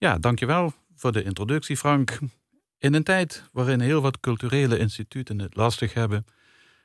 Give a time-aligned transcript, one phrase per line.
[0.00, 2.18] Ja, dankjewel voor de introductie, Frank.
[2.78, 6.24] In een tijd waarin heel wat culturele instituten het lastig hebben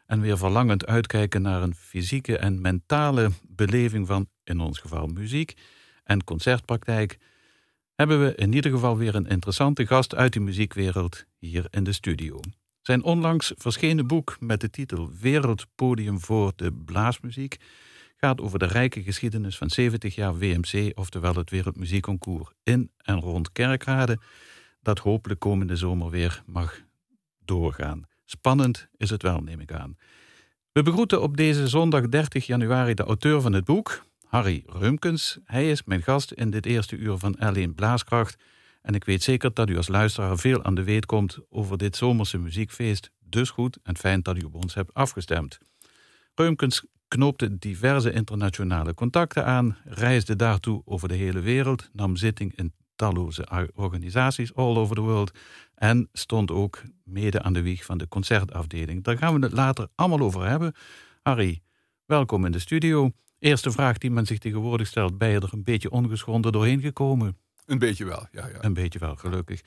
[0.05, 5.53] en weer verlangend uitkijken naar een fysieke en mentale beleving van, in ons geval, muziek
[6.03, 7.17] en concertpraktijk,
[7.93, 11.93] hebben we in ieder geval weer een interessante gast uit de muziekwereld hier in de
[11.93, 12.39] studio.
[12.81, 17.57] Zijn onlangs verschenen boek met de titel Wereldpodium voor de Blaasmuziek
[18.15, 23.51] gaat over de rijke geschiedenis van 70 jaar WMC, oftewel het Wereldmuziekconcours in en rond
[23.51, 24.19] Kerkrade,
[24.81, 26.81] dat hopelijk komende zomer weer mag
[27.45, 28.03] doorgaan.
[28.25, 29.97] Spannend is het wel, neem ik aan.
[30.71, 35.39] We begroeten op deze zondag 30 januari de auteur van het boek, Harry Rumkens.
[35.43, 38.43] Hij is mijn gast in dit eerste uur van Alleen Blaaskracht.
[38.81, 41.95] En ik weet zeker dat u als luisteraar veel aan de weet komt over dit
[41.95, 43.11] zomerse muziekfeest.
[43.19, 45.57] Dus goed en fijn dat u op ons hebt afgestemd.
[46.35, 52.73] Rumkens knoopte diverse internationale contacten aan, reisde daartoe over de hele wereld, nam zitting in
[52.95, 55.31] talloze organisaties all over the world
[55.75, 59.03] en stond ook mede aan de wieg van de concertafdeling.
[59.03, 60.73] Daar gaan we het later allemaal over hebben.
[61.21, 61.61] Harry,
[62.05, 63.11] welkom in de studio.
[63.39, 67.37] Eerste vraag die men zich tegenwoordig stelt, ben je er een beetje ongeschonden doorheen gekomen?
[67.65, 68.47] Een beetje wel, ja.
[68.47, 68.63] ja.
[68.63, 69.61] Een beetje wel, gelukkig.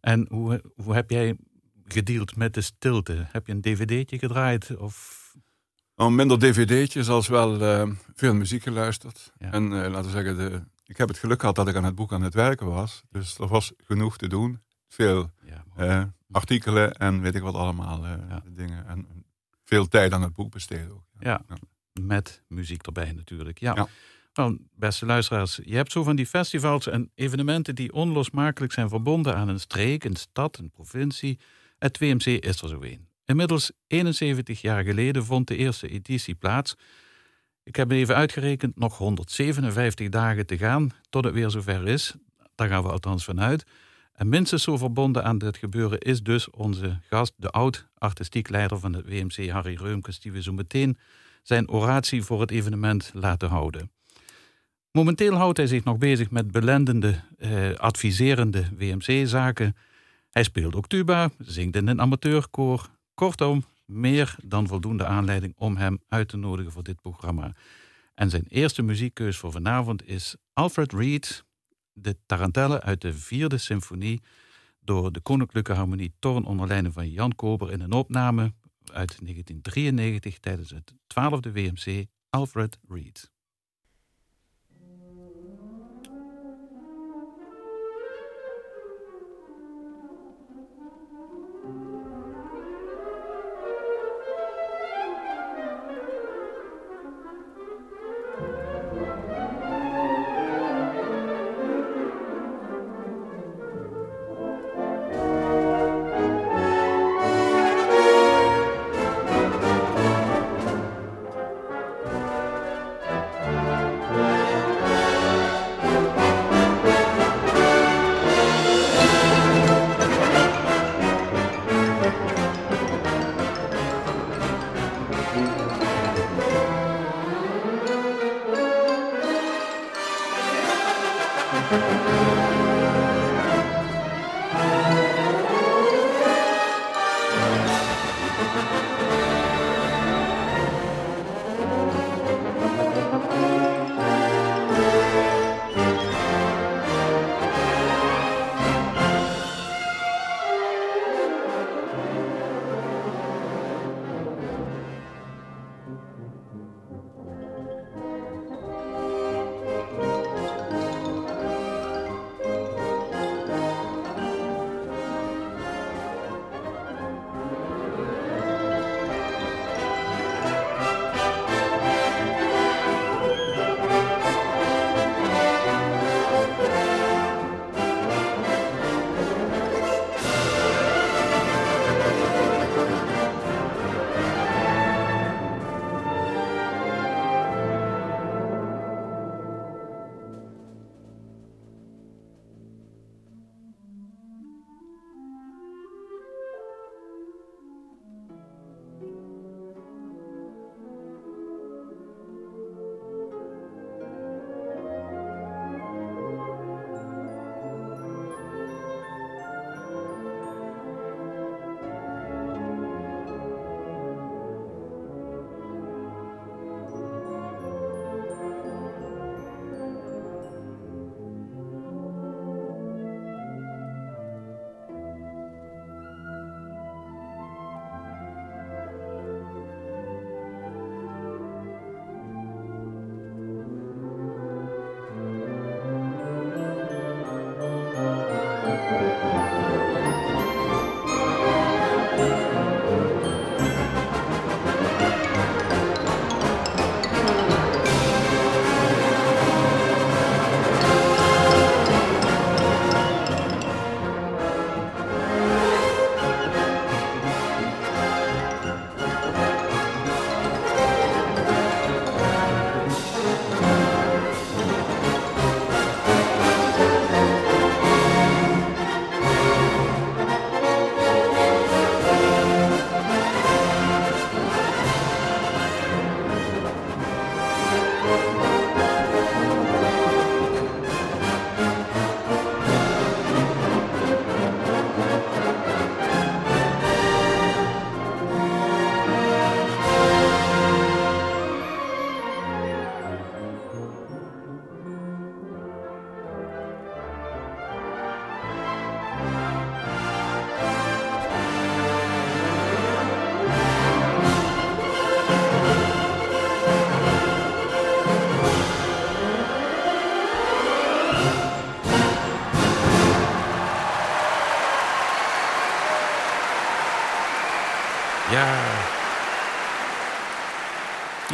[0.00, 1.36] En hoe, hoe heb jij
[1.84, 3.26] gedeeld met de stilte?
[3.28, 4.76] Heb je een dvd'tje gedraaid?
[4.76, 5.23] Of...
[5.96, 9.32] Oh, minder dvd'tjes als wel uh, veel muziek geluisterd.
[9.38, 11.94] En uh, laten we zeggen, de, ik heb het geluk gehad dat ik aan het
[11.94, 13.02] boek aan het werken was.
[13.10, 14.62] Dus er was genoeg te doen.
[14.88, 18.42] Veel ja, uh, artikelen en weet ik wat allemaal ja.
[18.50, 18.86] dingen.
[18.86, 19.24] En
[19.64, 21.04] veel tijd aan het boek besteden ook.
[21.18, 21.42] Ja,
[22.00, 23.58] met muziek erbij natuurlijk.
[23.58, 23.88] Ja.
[24.34, 29.36] Nou, beste luisteraars, je hebt zo van die festivals en evenementen die onlosmakelijk zijn verbonden
[29.36, 31.38] aan een streek, een stad, een provincie.
[31.78, 33.08] Het WMC is er zo een.
[33.24, 36.76] Inmiddels 71 jaar geleden vond de eerste editie plaats.
[37.62, 42.14] Ik heb even uitgerekend, nog 157 dagen te gaan tot het weer zover is.
[42.54, 43.64] Daar gaan we althans vanuit.
[44.12, 48.92] En minstens zo verbonden aan dit gebeuren is dus onze gast, de oud-artistiek leider van
[48.92, 50.98] het WMC, Harry Reumkes, die we zo meteen
[51.42, 53.90] zijn oratie voor het evenement laten houden.
[54.90, 59.76] Momenteel houdt hij zich nog bezig met belendende, eh, adviserende WMC-zaken.
[60.30, 62.88] Hij speelt ook tuba, zingt in een amateurkoor.
[63.14, 67.54] Kortom, meer dan voldoende aanleiding om hem uit te nodigen voor dit programma.
[68.14, 71.44] En zijn eerste muziekkeus voor vanavond is Alfred Reed,
[71.92, 74.22] de tarantelle uit de vierde symfonie,
[74.80, 78.42] door de Koninklijke Harmonie Torn onder leiding van Jan Kober in een opname
[78.92, 83.33] uit 1993 tijdens het 12e WMC Alfred Reed.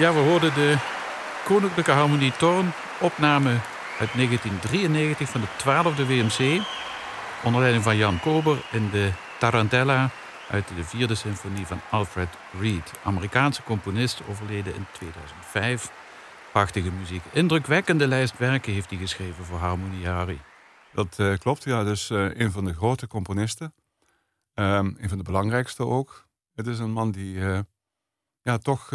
[0.01, 0.77] Ja, we hoorden de
[1.45, 3.51] Koninklijke Harmonie Toorn, opname
[3.99, 6.63] uit 1993 van de 12e WMC.
[7.45, 10.11] Onder leiding van Jan Kober in de Tarantella
[10.51, 12.29] uit de vierde symfonie van Alfred
[12.61, 12.93] Reed.
[13.03, 15.93] Amerikaanse componist, overleden in 2005.
[16.53, 17.23] Prachtige muziek.
[17.33, 20.41] Indrukwekkende lijst werken heeft hij geschreven voor Harmonie Harry.
[20.93, 21.85] Dat uh, klopt, ja.
[21.85, 23.75] Dus uh, een van de grote componisten.
[24.55, 26.27] Um, een van de belangrijkste ook.
[26.55, 27.59] Het is een man die uh,
[28.43, 28.91] ja, toch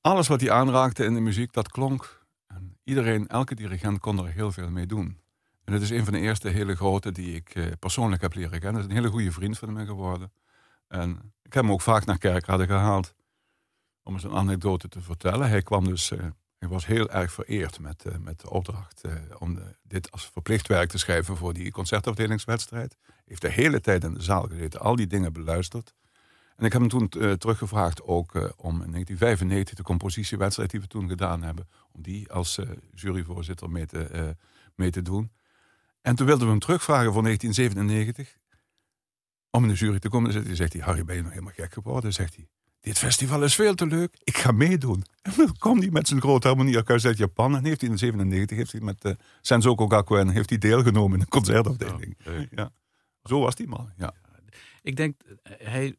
[0.00, 2.26] alles wat hij aanraakte in de muziek, dat klonk.
[2.46, 5.20] En iedereen, elke dirigent kon er heel veel mee doen.
[5.64, 8.80] En het is een van de eerste hele grote die ik persoonlijk heb leren kennen.
[8.80, 10.32] Het is een hele goede vriend van me geworden.
[10.88, 11.10] En
[11.42, 13.14] ik heb hem ook vaak naar kerkraden gehaald
[14.02, 15.48] om eens een anekdote te vertellen.
[15.48, 16.18] Hij kwam dus, uh,
[16.58, 19.02] hij was heel erg vereerd met, uh, met de opdracht
[19.38, 22.96] om dit als verplicht werk te schrijven voor die concertafdelingswedstrijd.
[23.24, 25.94] Heeft de hele tijd in de zaal gezeten, al die dingen beluisterd.
[26.58, 27.08] En ik heb hem toen
[27.38, 32.58] teruggevraagd ook om in 1995 de compositiewedstrijd die we toen gedaan hebben, om die als
[32.94, 34.36] juryvoorzitter mee te,
[34.74, 35.30] mee te doen.
[36.00, 38.36] En toen wilden we hem terugvragen voor 1997
[39.50, 40.44] om in de jury te komen.
[40.44, 42.12] Dan zegt hij, Harry, ben je nog helemaal gek geworden?
[42.12, 42.48] Zegt hij,
[42.80, 45.04] dit festival is veel te leuk, ik ga meedoen.
[45.22, 47.56] En dan kwam hij met zijn grote harmonieorkest uit Japan.
[47.56, 51.20] En heeft hij in 1997 heeft hij met uh, Sensoko Gakuen heeft hij deelgenomen in
[51.20, 52.16] een concertafdeling.
[52.26, 52.70] Oh, ja.
[53.22, 54.14] Zo was die man, ja.
[54.82, 55.96] Ik denk, hij,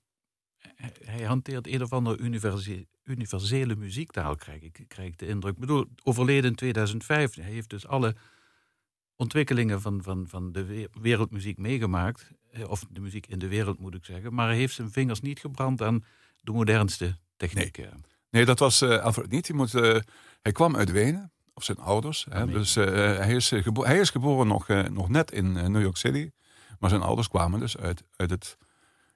[1.05, 5.53] hij hanteert een of andere universele, universele muziektaal, krijg ik, krijg ik de indruk.
[5.53, 7.35] Ik bedoel, overleden in 2005.
[7.35, 8.15] Hij heeft dus alle
[9.15, 12.31] ontwikkelingen van, van, van de wereldmuziek meegemaakt.
[12.51, 14.33] Eh, of de muziek in de wereld, moet ik zeggen.
[14.33, 16.05] Maar hij heeft zijn vingers niet gebrand aan
[16.41, 17.83] de modernste technieken.
[17.83, 19.47] Nee, nee dat was uh, Alfred niet.
[19.47, 19.99] Hij, moet, uh,
[20.41, 22.25] hij kwam uit Wenen, of zijn ouders.
[22.29, 26.31] Hè, dus uh, hij, is hij is geboren nog, nog net in New York City.
[26.79, 28.57] Maar zijn ouders kwamen dus uit, uit het,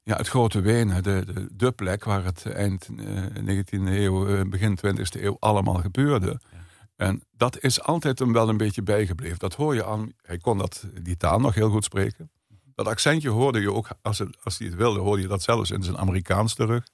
[0.03, 1.03] ja, het grote Wenen.
[1.03, 6.39] De, de, de plek waar het eind 19e eeuw, begin 20e eeuw allemaal gebeurde.
[6.51, 6.63] Ja.
[6.95, 9.39] En dat is altijd hem wel een beetje bijgebleven.
[9.39, 10.13] Dat hoor je aan.
[10.21, 12.31] Hij kon dat, die taal nog heel goed spreken.
[12.75, 15.71] Dat accentje hoorde je ook, als, het, als hij het wilde, hoorde je dat zelfs
[15.71, 16.87] in zijn Amerikaans terug.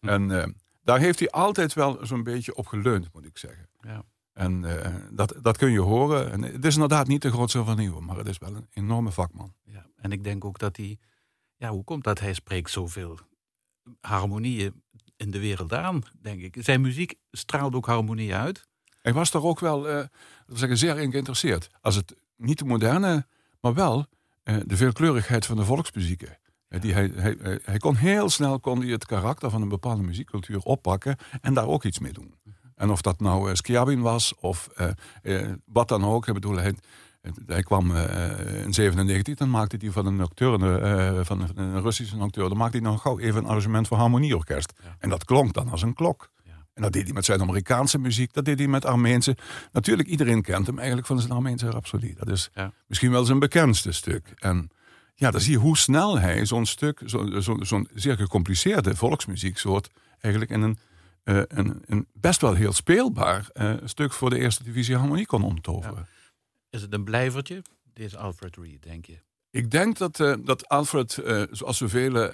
[0.00, 0.08] Hm.
[0.08, 0.44] En uh,
[0.82, 3.68] daar heeft hij altijd wel zo'n beetje op geleund, moet ik zeggen.
[3.80, 4.02] Ja.
[4.32, 6.30] En uh, dat, dat kun je horen.
[6.30, 9.12] En het is inderdaad niet de grootste van nieuwe, maar het is wel een enorme
[9.12, 9.54] vakman.
[9.64, 10.98] Ja, en ik denk ook dat hij.
[11.58, 13.18] Ja, hoe komt dat hij spreekt zoveel
[14.00, 14.82] harmonieën
[15.16, 16.56] in de wereld aan, denk ik.
[16.58, 18.68] Zijn muziek straalt ook harmonie uit.
[19.00, 20.04] Hij was daar ook wel, uh,
[20.46, 21.70] zeggen, zeer in geïnteresseerd.
[21.80, 23.26] Als het niet de moderne,
[23.60, 24.06] maar wel
[24.44, 26.38] uh, de veelkleurigheid van de volksmuzieken.
[26.68, 30.60] Die hij, hij, hij kon heel snel kon hij het karakter van een bepaalde muziekcultuur
[30.60, 32.34] oppakken en daar ook iets mee doen.
[32.74, 34.88] En of dat nou uh, was of uh,
[35.22, 36.26] uh, wat dan ook.
[36.26, 36.74] Ik bedoel, hij,
[37.46, 37.94] hij kwam
[38.64, 42.86] in 97, dan maakte hij van een nocturne, van een Russische nocturne, dan maakte hij
[42.86, 44.72] nog gauw even een arrangement voor harmonieorkest.
[44.82, 44.96] Ja.
[44.98, 46.30] En dat klonk dan als een klok.
[46.78, 49.36] En dat deed hij met Zuid-Amerikaanse muziek, dat deed hij met Armeense.
[49.72, 52.14] Natuurlijk, iedereen kent hem eigenlijk van zijn Armeense Rhapsodie.
[52.14, 52.72] Dat is ja.
[52.86, 54.32] misschien wel zijn bekendste stuk.
[54.36, 54.70] En
[55.14, 59.90] ja, dan zie je hoe snel hij zo'n stuk, zo'n zo, zo zeer gecompliceerde volksmuzieksoort,
[60.20, 60.78] eigenlijk in een,
[61.24, 65.42] uh, een, een, best wel heel speelbaar uh, stuk voor de eerste divisie harmonie kon
[65.42, 66.06] omtoveren.
[66.70, 69.18] Is het een blijvertje, deze Alfred Reed, denk je?
[69.50, 71.12] Ik denk dat, uh, dat Alfred,
[71.50, 72.32] zoals zoveel,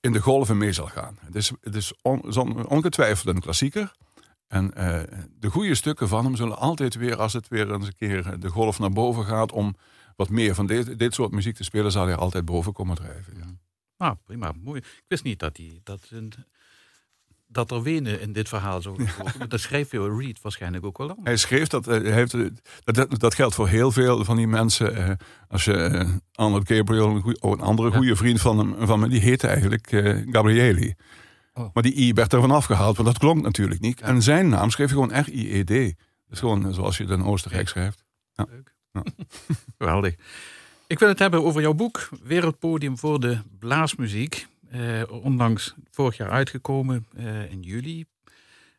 [0.00, 1.18] in de golven mee zal gaan.
[1.20, 3.92] Het is, het is on, ongetwijfeld een klassieker.
[4.46, 4.70] En
[5.38, 8.48] de goede stukken van hem zullen altijd weer, als het weer eens een keer de
[8.48, 9.76] golf naar boven gaat, om
[10.16, 13.36] wat meer van dit, dit soort muziek te spelen, zal hij altijd boven komen drijven.
[13.36, 13.56] Ja.
[13.96, 14.52] Ah, prima.
[14.62, 14.78] Mooi.
[14.80, 16.10] Ik wist niet dat, die, dat,
[17.52, 19.46] dat er Wenen in dit verhaal zo ja.
[19.46, 21.16] Dat schreef Reed waarschijnlijk ook wel.
[21.22, 22.36] Hij schreef dat, hij heeft,
[22.84, 24.94] dat, dat geldt voor heel veel van die mensen.
[24.94, 25.10] Eh,
[25.48, 27.96] als je uh, Arnold Gabriel, een, goeie, oh, een andere ja.
[27.96, 30.94] goede vriend van hem, van me, die heette eigenlijk uh, Gabrieli.
[31.54, 31.68] Oh.
[31.74, 34.00] Maar die I werd ervan afgehaald, want dat klonk natuurlijk niet.
[34.00, 35.68] En zijn naam schreef hij gewoon R-I-E-D.
[35.68, 38.04] Dat is gewoon zoals je het in Oostenrijk schrijft.
[38.32, 38.46] Ja.
[38.50, 38.74] Leuk.
[38.92, 39.02] Ja.
[39.78, 40.14] Geweldig.
[40.86, 44.46] Ik wil het hebben over jouw boek, Wereldpodium voor de Blaasmuziek.
[44.72, 48.04] Eh, onlangs vorig jaar uitgekomen eh, in juli,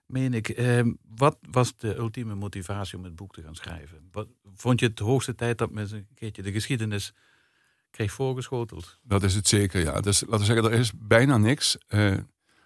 [0.05, 0.49] meen ik.
[0.49, 0.81] Eh,
[1.15, 4.09] wat was de ultieme motivatie om het boek te gaan schrijven?
[4.11, 7.13] Wat, vond je het de hoogste tijd dat men een keertje de geschiedenis
[7.89, 8.99] kreeg voorgeschoteld?
[9.03, 10.01] Dat is het zeker, ja.
[10.01, 12.17] Dus, laten we zeggen, er is bijna niks eh,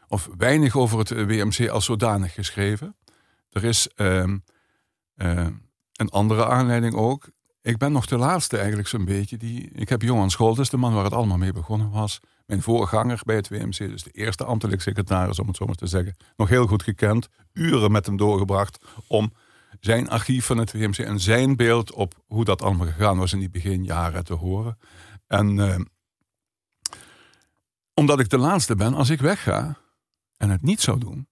[0.08, 2.96] of weinig over het WMC als zodanig geschreven.
[3.50, 4.38] Er is ehm,
[5.16, 5.48] eh,
[5.94, 7.30] een andere aanleiding ook.
[7.62, 9.38] Ik ben nog de laatste eigenlijk zo'n beetje.
[9.38, 12.20] Die, ik heb Johan Scholtes, de man waar het allemaal mee begonnen was.
[12.48, 15.88] Mijn voorganger bij het WMC, dus de eerste ambtelijk secretaris, om het zo maar te
[15.88, 16.16] zeggen.
[16.36, 17.30] Nog heel goed gekend.
[17.54, 19.34] Uren met hem doorgebracht om
[19.80, 23.40] zijn archief van het WMC en zijn beeld op hoe dat allemaal gegaan was in
[23.40, 24.78] die beginjaren te horen.
[25.28, 25.76] En uh,
[27.94, 29.78] Omdat ik de laatste ben, als ik wegga
[30.38, 31.28] en het niet zou doen,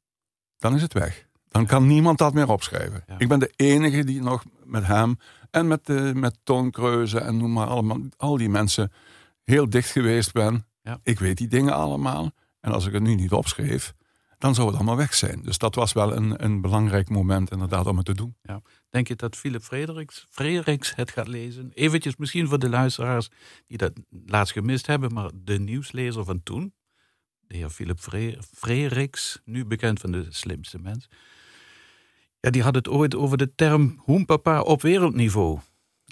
[0.57, 1.27] dan is het weg.
[1.47, 3.03] Dan kan niemand dat meer opschrijven.
[3.17, 5.19] Ik ben de enige die nog met hem
[5.51, 8.91] en met, uh, met Toon Kreuze en noem maar allemaal, al die mensen
[9.43, 10.65] heel dicht geweest ben.
[10.85, 10.99] Ja.
[11.03, 12.31] Ik weet die dingen allemaal.
[12.59, 13.93] En als ik het nu niet opschreef,
[14.37, 15.41] dan zou het allemaal weg zijn.
[15.41, 18.35] Dus dat was wel een, een belangrijk moment inderdaad om het te doen.
[18.41, 18.61] Ja.
[18.89, 21.71] Denk je dat Philip Frederiks, Frederiks het gaat lezen?
[21.73, 23.29] Eventjes misschien voor de luisteraars
[23.67, 23.93] die dat
[24.25, 26.73] laatst gemist hebben, maar de nieuwslezer van toen,
[27.39, 27.99] de heer Philip
[28.53, 31.07] Frederiks, nu bekend van de slimste mens,
[32.39, 35.59] ja, die had het ooit over de term hoempapa op wereldniveau.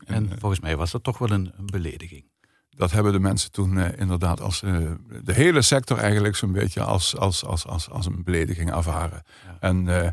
[0.06, 2.32] En, eh, volgens mij was dat toch wel een, een belediging
[2.76, 4.92] dat hebben de mensen toen uh, inderdaad als uh,
[5.24, 9.24] de hele sector eigenlijk zo'n beetje als, als, als, als, als een belediging ervaren.
[9.46, 9.58] Ja.
[9.60, 10.10] En uh,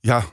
[0.00, 0.24] ja,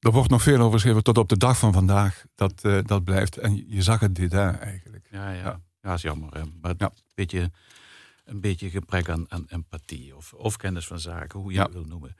[0.00, 2.24] er wordt nog veel over geschreven tot op de dag van vandaag.
[2.34, 3.36] Dat, dat blijft.
[3.36, 5.06] En je zag het dit daar eigenlijk.
[5.10, 5.42] Ja, ja.
[5.42, 5.60] ja.
[5.82, 6.34] ja is jammer.
[6.34, 6.42] Hè?
[6.60, 6.86] Maar ja.
[6.86, 7.50] een, beetje,
[8.24, 11.84] een beetje gebrek aan, aan empathie of, of kennis van zaken, hoe je het wil
[11.84, 12.16] noemen.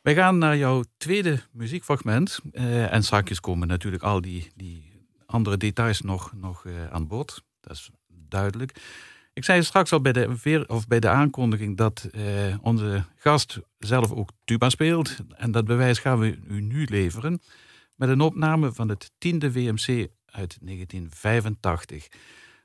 [0.00, 2.40] Wij gaan naar jouw tweede muziekfragment.
[2.52, 4.92] en straks komen natuurlijk al die, die
[5.26, 7.42] andere details nog, nog aan bod.
[7.60, 7.90] Dat is
[8.30, 8.80] duidelijk.
[9.32, 12.22] Ik zei straks al bij de, of bij de aankondiging dat eh,
[12.62, 15.16] onze gast zelf ook tuba speelt.
[15.36, 17.40] En dat bewijs gaan we u nu leveren
[17.96, 22.08] met een opname van het tiende WMC uit 1985.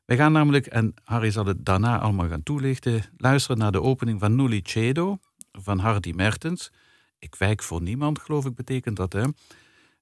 [0.05, 4.19] Wij gaan namelijk, en Harry zal het daarna allemaal gaan toelichten, luisteren naar de opening
[4.19, 5.17] van Nulli Cedo
[5.51, 6.71] van Hardy Mertens.
[7.19, 9.13] Ik wijk voor niemand, geloof ik, betekent dat.
[9.13, 9.25] Hè?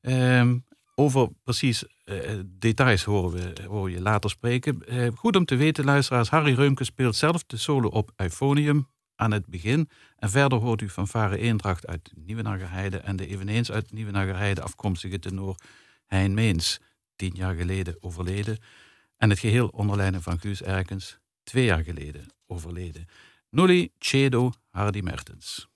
[0.01, 0.57] Ehm,
[0.95, 1.83] over precies
[2.45, 4.81] details horen we, je later spreken.
[4.85, 6.29] Uh, goed om te weten, luisteraars.
[6.29, 9.89] Harry Reumke speelt zelf de solo op Euphonium aan het begin.
[10.15, 14.11] En verder hoort u van Vare Eendracht uit Nieuwe Nagerheide en de eveneens uit Nieuwe
[14.11, 15.55] Nagerheide afkomstige tenor
[16.05, 16.79] Hein Meens,
[17.15, 18.57] tien jaar geleden overleden.
[19.17, 23.05] En het geheel onder van Guus Erkens, twee jaar geleden overleden.
[23.49, 25.67] Nulli Cedo Hardy Mertens.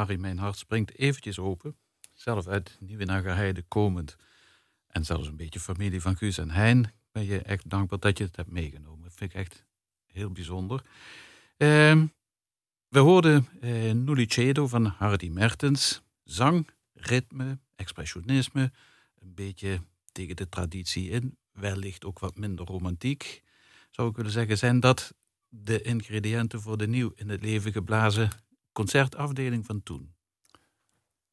[0.00, 1.76] Harry, mijn hart springt eventjes open.
[2.14, 4.16] Zelf uit Nieuwe Nagerheide komend.
[4.86, 6.92] En zelfs een beetje familie van Guus en Hein.
[7.12, 9.02] Ben je echt dankbaar dat je het hebt meegenomen.
[9.02, 9.64] Dat vind ik echt
[10.06, 10.82] heel bijzonder.
[11.56, 12.06] Ehm,
[12.88, 16.02] we hoorden uh, Nulicedo van Hardy Mertens.
[16.24, 18.72] Zang, ritme, expressionisme.
[19.18, 19.80] Een beetje
[20.12, 21.36] tegen de traditie in.
[21.52, 23.42] Wellicht ook wat minder romantiek.
[23.90, 25.14] Zou ik willen zeggen, zijn dat
[25.48, 28.30] de ingrediënten voor de nieuw in het leven geblazen
[28.72, 30.14] concertafdeling van toen?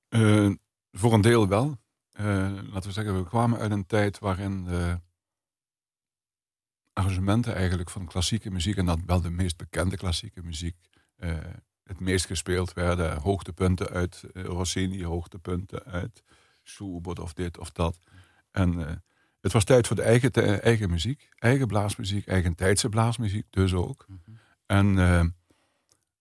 [0.09, 0.51] Uh,
[0.91, 1.77] voor een deel wel.
[2.19, 2.25] Uh,
[2.71, 4.99] laten we zeggen, we kwamen uit een tijd waarin de
[6.93, 10.75] arrangementen eigenlijk van klassieke muziek, en dat wel de meest bekende klassieke muziek,
[11.17, 11.37] uh,
[11.83, 13.17] het meest gespeeld werden.
[13.17, 16.23] Hoogtepunten uit Rossini, hoogtepunten uit
[16.63, 17.97] Schubert of dit of dat.
[18.51, 19.03] En
[19.41, 24.05] het was tijd voor de eigen, eigen muziek, eigen blaasmuziek, eigen tijdse blaasmuziek dus ook.
[24.07, 24.19] Mhm.
[24.65, 25.35] En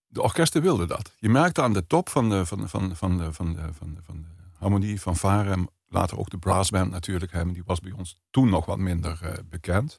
[0.06, 1.12] de orkesten wilden dat.
[1.18, 4.02] Je merkte aan de top van de, van, van, van, de, van, de, van, de,
[4.02, 7.54] van de harmonie, van Varen, later ook de brassband natuurlijk hebben.
[7.54, 9.98] Die was bij ons toen nog wat minder uh, bekend.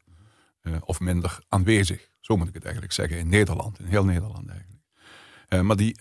[0.62, 3.80] Uh, of minder aanwezig, zo moet ik het eigenlijk zeggen, in Nederland.
[3.80, 4.82] In heel Nederland eigenlijk.
[5.50, 5.98] Uh, maar die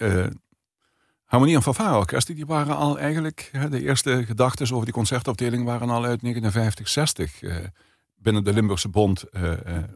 [1.24, 3.50] harmonie- en fanfare-orkesten, die waren al eigenlijk...
[3.70, 7.40] de eerste gedachten over die concertafdeling waren al uit 1950, 60
[8.14, 9.24] binnen de Limburgse Bond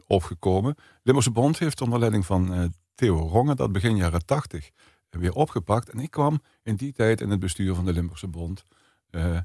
[0.07, 0.73] opgekomen.
[0.75, 4.69] De Limburgse Bond heeft onder leiding van Theo Rongen dat begin jaren 80
[5.09, 5.89] weer opgepakt.
[5.89, 8.65] En ik kwam in die tijd in het bestuur van de Limburgse Bond.
[9.11, 9.37] Uh,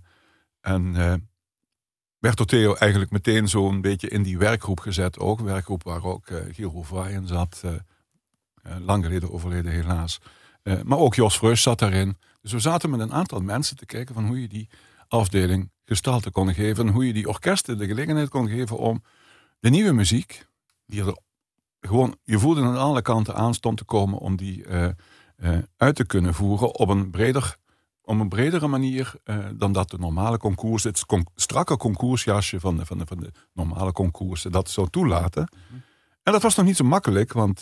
[0.60, 1.14] en uh,
[2.18, 5.18] werd door Theo eigenlijk meteen zo'n beetje in die werkgroep gezet.
[5.18, 7.62] Ook werkgroep waar ook uh, Giel Rouvaar in zat.
[8.62, 10.20] lang geleden overleden helaas.
[10.84, 12.18] maar ook Jos Freus zat daarin.
[12.40, 14.68] Dus we zaten met een aantal mensen te kijken van hoe je die
[15.08, 16.86] afdeling gestalte kon geven.
[16.86, 19.02] En hoe je die orkesten de gelegenheid kon geven om
[19.60, 20.46] de nieuwe muziek,
[20.86, 21.16] die er
[21.86, 24.88] gewoon, je voelde aan alle kanten aan stond te komen om die uh,
[25.38, 27.56] uh, uit te kunnen voeren op een breder
[28.02, 32.76] op een bredere manier uh, dan dat de normale concours, het con strakke concoursjasje van
[32.76, 35.48] de, van, de, van de normale concoursen, dat zou toelaten.
[35.52, 35.80] Mhm.
[36.22, 37.60] En dat was nog niet zo makkelijk, want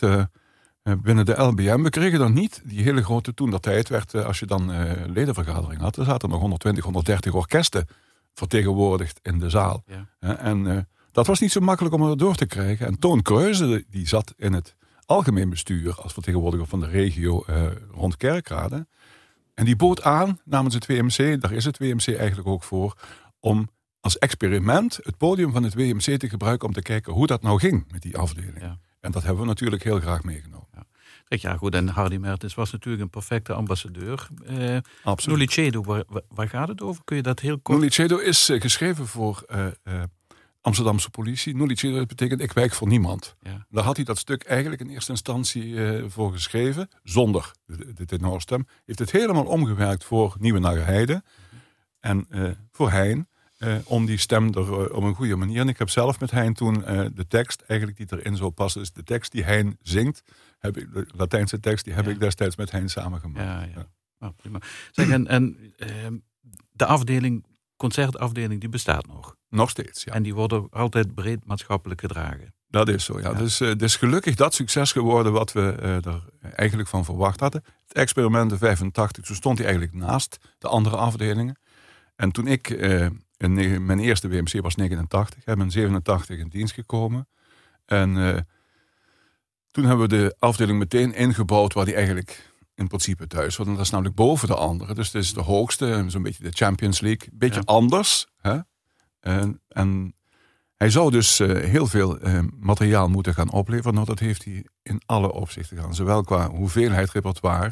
[0.83, 4.39] binnen de LBM, we kregen dan niet die hele grote, toen dat tijd werd, als
[4.39, 4.71] je dan
[5.11, 7.87] ledenvergadering had, er zaten nog 120, 130 orkesten
[8.33, 9.83] vertegenwoordigd in de zaal.
[9.85, 10.37] Ja.
[10.37, 12.87] en dat was niet zo makkelijk om er door te krijgen.
[12.87, 14.75] En Toon Kreuze, die zat in het
[15.05, 18.87] algemeen bestuur als vertegenwoordiger van de regio uh, rond Kerkrade.
[19.53, 22.97] En die bood aan namens het WMC, daar is het WMC eigenlijk ook voor,
[23.39, 27.41] om als experiment het podium van het WMC te gebruiken om te kijken hoe dat
[27.41, 28.59] nou ging met die afdeling.
[28.59, 28.79] Ja.
[28.99, 30.67] En dat hebben we natuurlijk heel graag meegenomen.
[30.73, 30.83] Ja.
[31.27, 34.27] Ja, goed, en Hardy Mertens was natuurlijk een perfecte ambassadeur.
[34.49, 35.37] Uh, Absoluut.
[35.37, 37.03] Nulicedo, waar, waar, gaat het over?
[37.03, 37.77] Kun je dat heel kort...
[37.77, 39.65] Nulicedo is uh, geschreven voor uh,
[40.65, 41.55] Amsterdamse politie.
[41.55, 43.35] Nulicere betekent ik wijk voor niemand.
[43.39, 43.65] Ja.
[43.69, 48.05] Daar had hij dat stuk eigenlijk in eerste instantie uh, voor geschreven, zonder de, de
[48.05, 48.67] tenorstem.
[48.85, 51.23] Heeft het helemaal omgewerkt voor Nieuwe Nagerheide
[51.99, 53.27] en uh, voor Hein.
[53.59, 55.59] Uh, om die stem er op een goede manier.
[55.59, 56.73] En ik heb zelf met Hein toen
[57.13, 60.23] de tekst, eigenlijk die erin zou passen, is de tekst die Hein zingt.
[60.59, 63.45] Heb ik, de Latijnse tekst, die heb ik destijds met Hein samengemaakt.
[63.45, 63.87] Ja, ja.
[64.27, 64.59] Oh, prima.
[64.91, 66.17] Zeg, en, en ehm,
[66.71, 67.45] de afdeling,
[67.75, 69.35] concertafdeling, die bestaat nog?
[69.49, 70.13] Nog steeds, ja.
[70.13, 72.53] En die worden altijd breed maatschappelijk gedragen.
[72.67, 73.33] Dat is zo, ja.
[73.33, 76.23] Dus uh, het is gelukkig dat succes geworden wat we uh, er
[76.55, 77.63] eigenlijk van verwacht hadden.
[77.87, 81.59] Het experiment in 85, toen stond hij eigenlijk naast de andere afdelingen.
[82.15, 83.07] En toen ik, uh,
[83.37, 87.27] in mijn eerste WMC was 89, heb in 87 in dienst gekomen.
[87.85, 88.47] En
[89.71, 93.59] toen hebben we de afdeling meteen ingebouwd waar die eigenlijk in principe thuis.
[93.59, 94.93] En dat is namelijk boven de andere.
[94.93, 97.29] Dus het is de hoogste, zo'n beetje de Champions League.
[97.33, 98.57] Beetje anders, hè?
[99.19, 100.15] En, en
[100.75, 103.93] hij zou dus uh, heel veel uh, materiaal moeten gaan opleveren.
[103.93, 105.95] Nou, dat heeft hij in alle opzichten gedaan.
[105.95, 107.71] Zowel qua hoeveelheid repertoire.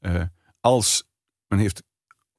[0.00, 0.22] Uh,
[0.60, 1.04] als
[1.48, 1.82] men heeft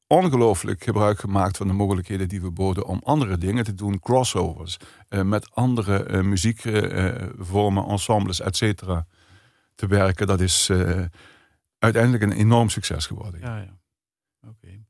[0.07, 3.99] ongelooflijk gebruik gemaakt van de mogelijkheden die we boden om andere dingen te doen.
[3.99, 4.77] Crossovers.
[5.09, 9.05] met andere muziekvormen, ensembles, et cetera.
[9.75, 10.27] Te werken.
[10.27, 10.71] Dat is
[11.83, 13.39] uiteindelijk een enorm succes geworden.
[13.39, 13.79] Ja, ja.
[14.47, 14.85] Oké.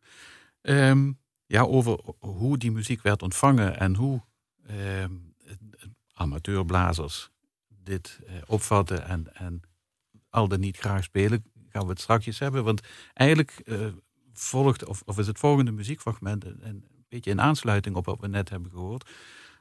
[0.61, 1.11] Ehm,
[1.45, 4.21] ja, over hoe die muziek werd ontvangen en hoe
[4.65, 5.05] eh,
[6.13, 7.31] amateurblazers
[7.67, 9.61] dit eh, opvatten en, en
[10.29, 12.63] al dan niet graag spelen, gaan we het straks hebben.
[12.63, 12.81] Want
[13.13, 13.87] eigenlijk eh,
[14.33, 18.49] volgt, of, of is het volgende muziekfragment een beetje in aansluiting op wat we net
[18.49, 19.09] hebben gehoord.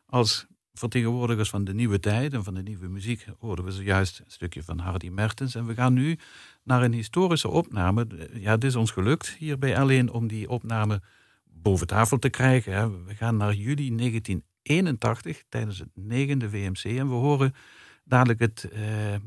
[0.07, 4.31] Als vertegenwoordigers van de nieuwe tijd en van de nieuwe muziek hoorden we zojuist een
[4.31, 5.55] stukje van Hardy Mertens.
[5.55, 6.19] En we gaan nu
[6.63, 8.07] naar een historische opname.
[8.33, 11.03] Ja, het is ons gelukt hier bij Alleen om die opname
[11.45, 13.05] boven tafel te krijgen.
[13.05, 17.55] We gaan naar juli 1981 tijdens het negende WMC en we horen
[18.05, 18.81] Dadelijk het, uh,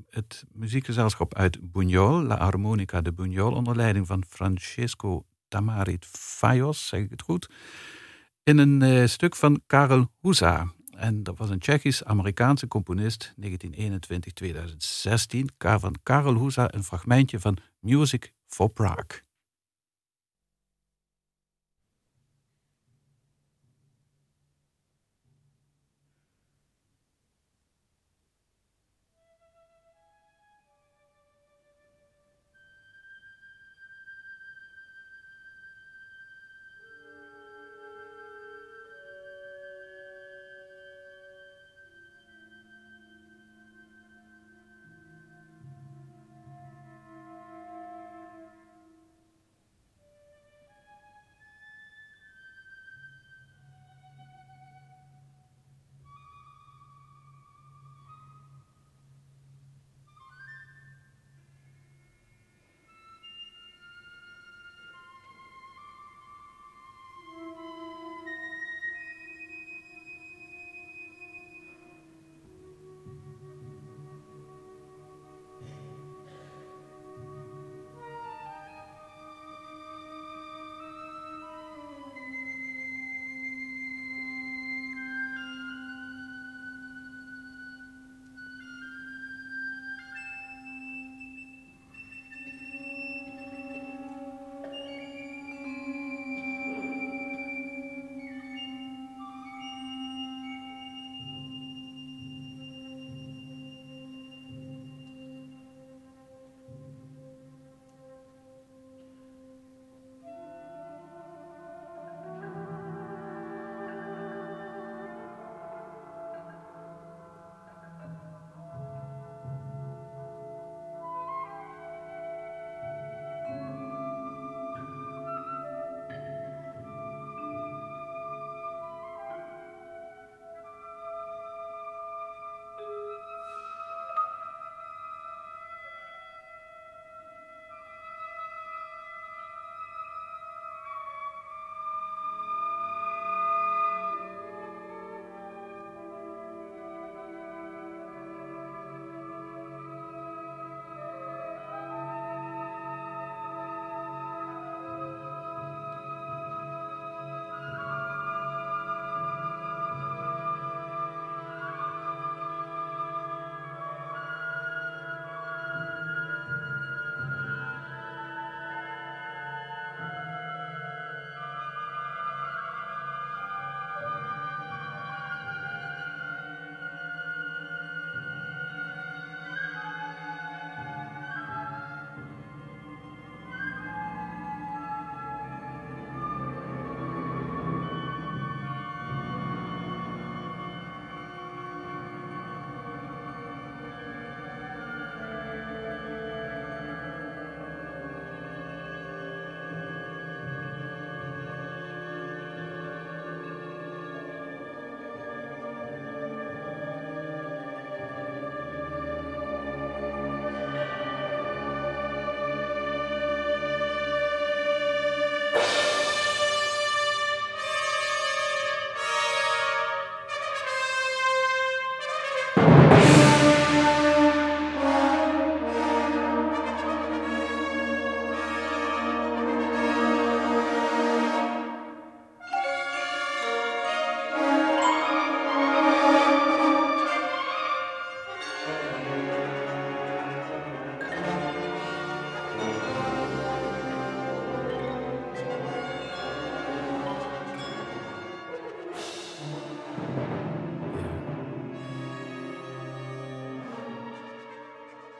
[0.09, 7.01] het muziekgezelschap uit Buñol, La Harmonica de Buñol, onder leiding van Francesco Tamarit Fayos, zeg
[7.01, 7.49] ik het goed.
[8.43, 10.73] In een uh, stuk van Karel Husa.
[10.95, 13.47] En dat was een Tsjechisch-Amerikaanse componist, 1921-2016.
[15.57, 19.24] Van Karel Husa, een fragmentje van Music for Prague.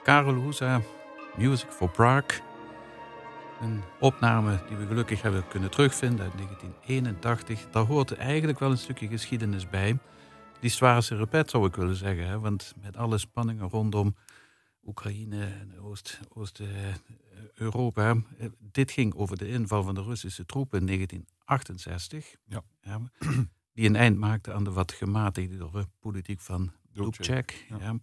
[0.06, 0.82] Karel Hoesa,
[1.36, 2.40] Music for Prague.
[3.60, 7.70] Een opname die we gelukkig hebben kunnen terugvinden uit 1981.
[7.70, 9.98] Daar hoort eigenlijk wel een stukje geschiedenis bij.
[10.60, 12.26] Die zware repet zou ik willen zeggen.
[12.26, 12.38] Hè?
[12.38, 14.16] Want met alle spanningen rondom
[14.84, 18.10] Oekraïne en Oost-Europa.
[18.10, 22.34] Oost, uh, dit ging over de inval van de Russische troepen in 1968.
[22.44, 22.62] Ja.
[22.80, 23.00] ja
[23.74, 27.66] die een eind maakte aan de wat gematigde politiek van Dubček.
[27.78, 27.98] Ja.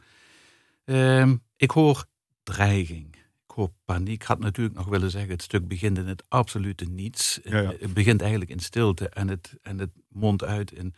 [0.83, 2.05] Ehm, ik hoor
[2.43, 3.15] dreiging.
[3.15, 4.21] Ik hoor paniek.
[4.21, 7.39] Ik had natuurlijk nog willen zeggen, het stuk begint in het absolute niets.
[7.43, 10.95] Het begint eigenlijk in stilte en het, en het mondt uit in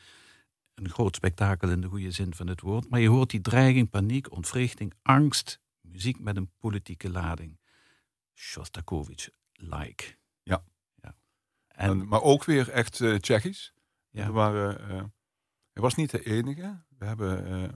[0.75, 2.89] een groot spektakel in de goede zin van het woord.
[2.89, 5.61] Maar je hoort die dreiging, paniek, ontwrichting, angst.
[5.81, 7.59] Muziek met een politieke lading.
[8.33, 10.17] Shostakovich-like.
[10.43, 10.63] Ja.
[11.01, 11.15] ja.
[11.67, 13.73] En, maar ook weer echt uh, Tsjechisch.
[14.09, 14.31] Ja.
[14.31, 15.03] waren, uh,
[15.71, 16.83] hij was niet de enige.
[16.97, 17.69] We hebben uh,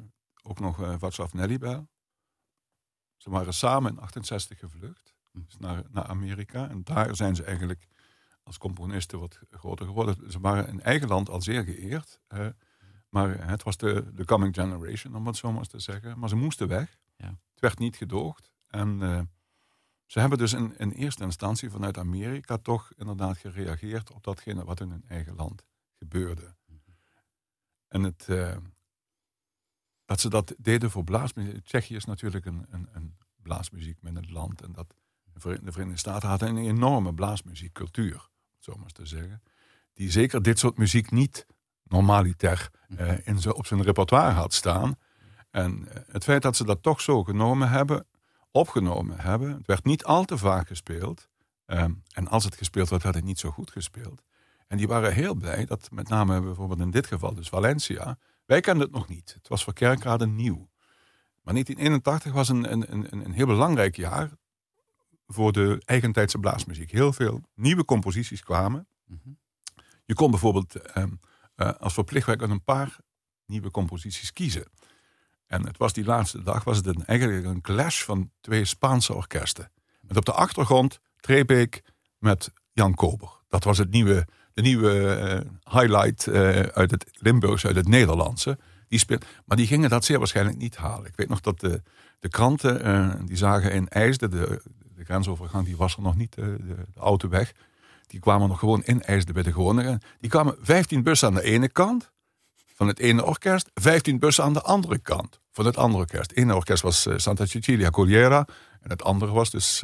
[0.44, 1.88] ook nog uh, Václav Nelibel.
[3.20, 6.70] Ze waren samen in 68 gevlucht dus naar, naar Amerika.
[6.70, 7.88] En daar zijn ze eigenlijk
[8.44, 10.32] als componisten wat groter geworden.
[10.32, 12.20] Ze waren in eigen land al zeer geëerd.
[13.10, 16.20] maar het was de, de coming generation, om het zo maar eens te zeggen.
[16.20, 17.00] Maar ze moesten weg.
[17.16, 17.28] Ja.
[17.28, 18.52] Het werd niet gedoogd.
[18.68, 19.00] En
[20.06, 24.80] ze hebben dus in, in eerste instantie vanuit Amerika toch inderdaad gereageerd op datgene wat
[24.80, 25.66] in hun eigen land
[25.98, 26.56] gebeurde.
[27.88, 28.56] En het, uh,
[30.10, 31.64] dat ze dat deden voor blaasmuziek.
[31.66, 34.62] Tsjechië is natuurlijk een, een, een blaasmuziek met het land.
[34.62, 34.96] En dat
[35.34, 39.42] de Verenigde Staten hadden een enorme blaasmuziekcultuur, zo maar te zeggen.
[39.94, 41.46] Die zeker dit soort muziek niet
[41.84, 44.96] normaliter uh, in zo, op zijn repertoire had staan.
[45.50, 48.08] En uh, het feit dat ze dat toch zo genomen hebben,
[48.52, 49.52] opgenomen hebben.
[49.52, 51.30] Het werd niet al te vaak gespeeld.
[51.66, 54.22] Um, en als het gespeeld werd, werd het niet zo goed gespeeld.
[54.68, 58.18] En die waren heel blij dat met name bijvoorbeeld in dit geval, dus Valencia,
[58.50, 59.34] wij kenden het nog niet.
[59.34, 60.70] Het was voor kerkraden nieuw.
[61.42, 64.32] Maar 1981 was een, een, een, een heel belangrijk jaar
[65.28, 66.92] voor de eigentijdse blaasmuziek.
[66.92, 68.88] Heel veel nieuwe composities kwamen.
[69.06, 69.30] Mhm.
[70.06, 71.20] Je kon bijvoorbeeld um,
[71.56, 72.98] uh, als verplichtwerk een paar
[73.46, 74.72] nieuwe composities kiezen.
[75.46, 79.14] En het was die laatste dag was het een, eigenlijk een clash van twee Spaanse
[79.14, 79.72] orkesten.
[80.02, 81.84] Met op de achtergrond Trebeek
[82.18, 83.30] met Jan Kober.
[83.48, 84.28] Dat was het nieuwe,
[84.62, 88.58] de nieuwe uh, highlight uh, uit het Limburgs, uit het Nederlandse.
[88.88, 91.06] Die speelt, maar die gingen dat zeer waarschijnlijk niet halen.
[91.06, 91.82] Ik weet nog dat de,
[92.20, 94.62] de kranten, uh, die zagen in IJsde, de,
[94.96, 97.52] de grensovergang, die was er nog niet, de, de, autoweg.
[98.08, 100.02] Die kwamen nog gewoon in IJsde bij de Groneren.
[100.20, 102.12] Die kwamen 15 bussen aan de ene kant
[102.76, 106.30] van het ene orkest, 15 bussen aan de andere kant van het andere orkest.
[106.30, 108.48] Het ene orkest was Santa Cecilia Colliera
[108.82, 109.84] en het andere was dus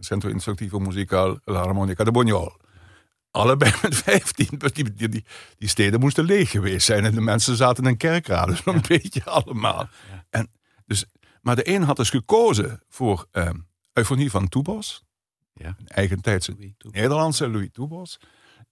[0.00, 2.52] Centro Instructivo Musical La Harmonica de Bognol.
[3.36, 5.24] Allebei met 15 die, die, die,
[5.58, 9.88] die, steden moesten leeg geweest zijn en de mensen zaten in kerkraden, zo'n beetje allemaal.
[10.30, 10.50] En
[10.86, 11.04] dus,
[11.40, 13.50] maar de een had dus gekozen voor uh,
[13.92, 15.04] Eufonie van Toebos,
[15.52, 15.76] ja.
[15.78, 18.18] een eigentijdse Nederlandse Louis Toebos.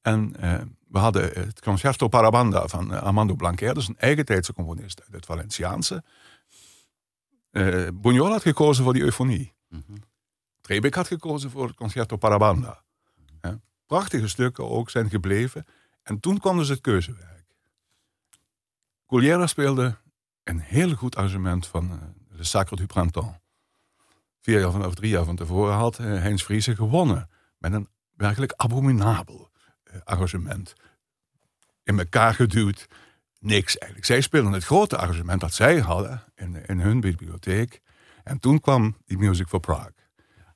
[0.02, 5.00] En uh, we hadden het Concerto Parabanda van uh, Armando Blanquer, dus een eigentijdse componist
[5.00, 6.04] uit het Valenciaanse.
[7.50, 9.54] Uh, Buñuel had gekozen voor die eufonie.
[9.68, 10.92] Mm -hmm.
[10.92, 12.83] had gekozen voor het Concerto Parabanda.
[13.86, 15.66] Prachtige stukken ook zijn gebleven.
[16.02, 17.44] En toen kwam dus het keuzewerk.
[19.06, 19.96] Couliera speelde
[20.44, 23.38] een heel goed arrangement van uh, Le Sacre du Printemps.
[24.40, 27.28] Vier jaar van, of drie jaar van tevoren had Heinz Friese gewonnen.
[27.58, 29.50] Met een werkelijk abominabel
[30.04, 30.74] arrangement.
[31.82, 32.86] In elkaar geduwd.
[33.38, 34.06] Niks eigenlijk.
[34.06, 37.80] Zij speelden het grote arrangement dat zij hadden in, in hun bibliotheek.
[38.22, 39.94] En toen kwam die Music for Prague.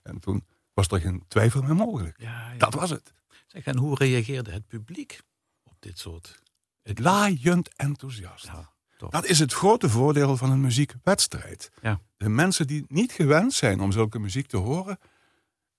[0.03, 0.47] En toen
[0.79, 2.21] was er geen twijfel meer mogelijk.
[2.21, 2.59] Ja, ja.
[2.59, 3.12] Dat was het.
[3.47, 5.21] Zeg, en hoe reageerde het publiek
[5.62, 6.43] op dit soort...
[6.83, 8.45] Het laaiend enthousiast.
[8.45, 8.73] Ja,
[9.11, 11.71] dat is het grote voordeel van een muziekwedstrijd.
[11.83, 12.01] Ja.
[12.17, 14.99] De mensen die niet gewend zijn om zulke muziek te horen,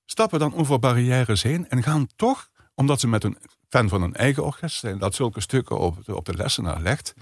[0.05, 3.37] stappen dan over barrières heen en gaan toch omdat ze met een
[3.69, 7.13] fan van een eigen orkest zijn, dat zulke stukken op de, op de lessenaar legt,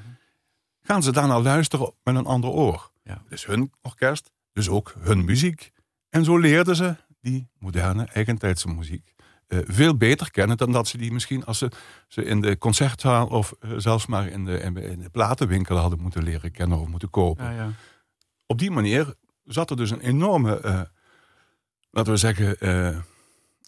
[0.82, 2.92] gaan ze daarna luisteren met een ander oor.
[3.30, 5.72] Dus hun orkest, dus ook hun muziek.
[6.10, 6.96] En zo leerden ze
[7.28, 9.14] die moderne eigentijdse muziek
[9.48, 11.72] uh, veel beter kennen dan dat ze die misschien als ze,
[12.08, 16.24] ze in de concertzaal of uh, zelfs maar in de, in de platenwinkel hadden moeten
[16.24, 17.46] leren kennen of moeten kopen.
[17.46, 17.72] Ja, ja.
[18.46, 19.14] Op die manier
[19.44, 20.82] zat er dus een enorme, uh,
[21.92, 22.58] laten we zeggen,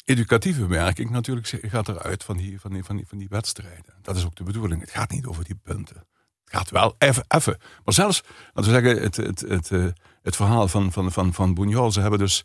[0.05, 3.93] educatieve werking natuurlijk gaat eruit van die, van, die, van, die, van die wedstrijden.
[4.01, 4.81] Dat is ook de bedoeling.
[4.81, 5.95] Het gaat niet over die punten.
[6.43, 7.57] Het gaat wel even, even.
[7.85, 11.91] Maar zelfs, laten we zeggen, het, het, het, het, het verhaal van, van, van, van.
[11.91, 12.43] Ze hebben dus,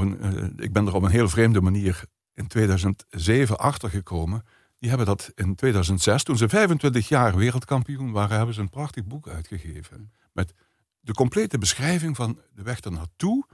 [0.00, 4.44] uh, ik ben er op een heel vreemde manier in 2007 achtergekomen.
[4.78, 9.04] Die hebben dat in 2006, toen ze 25 jaar wereldkampioen waren, hebben ze een prachtig
[9.04, 10.12] boek uitgegeven.
[10.32, 10.54] Met
[11.00, 13.46] de complete beschrijving van de weg ernaartoe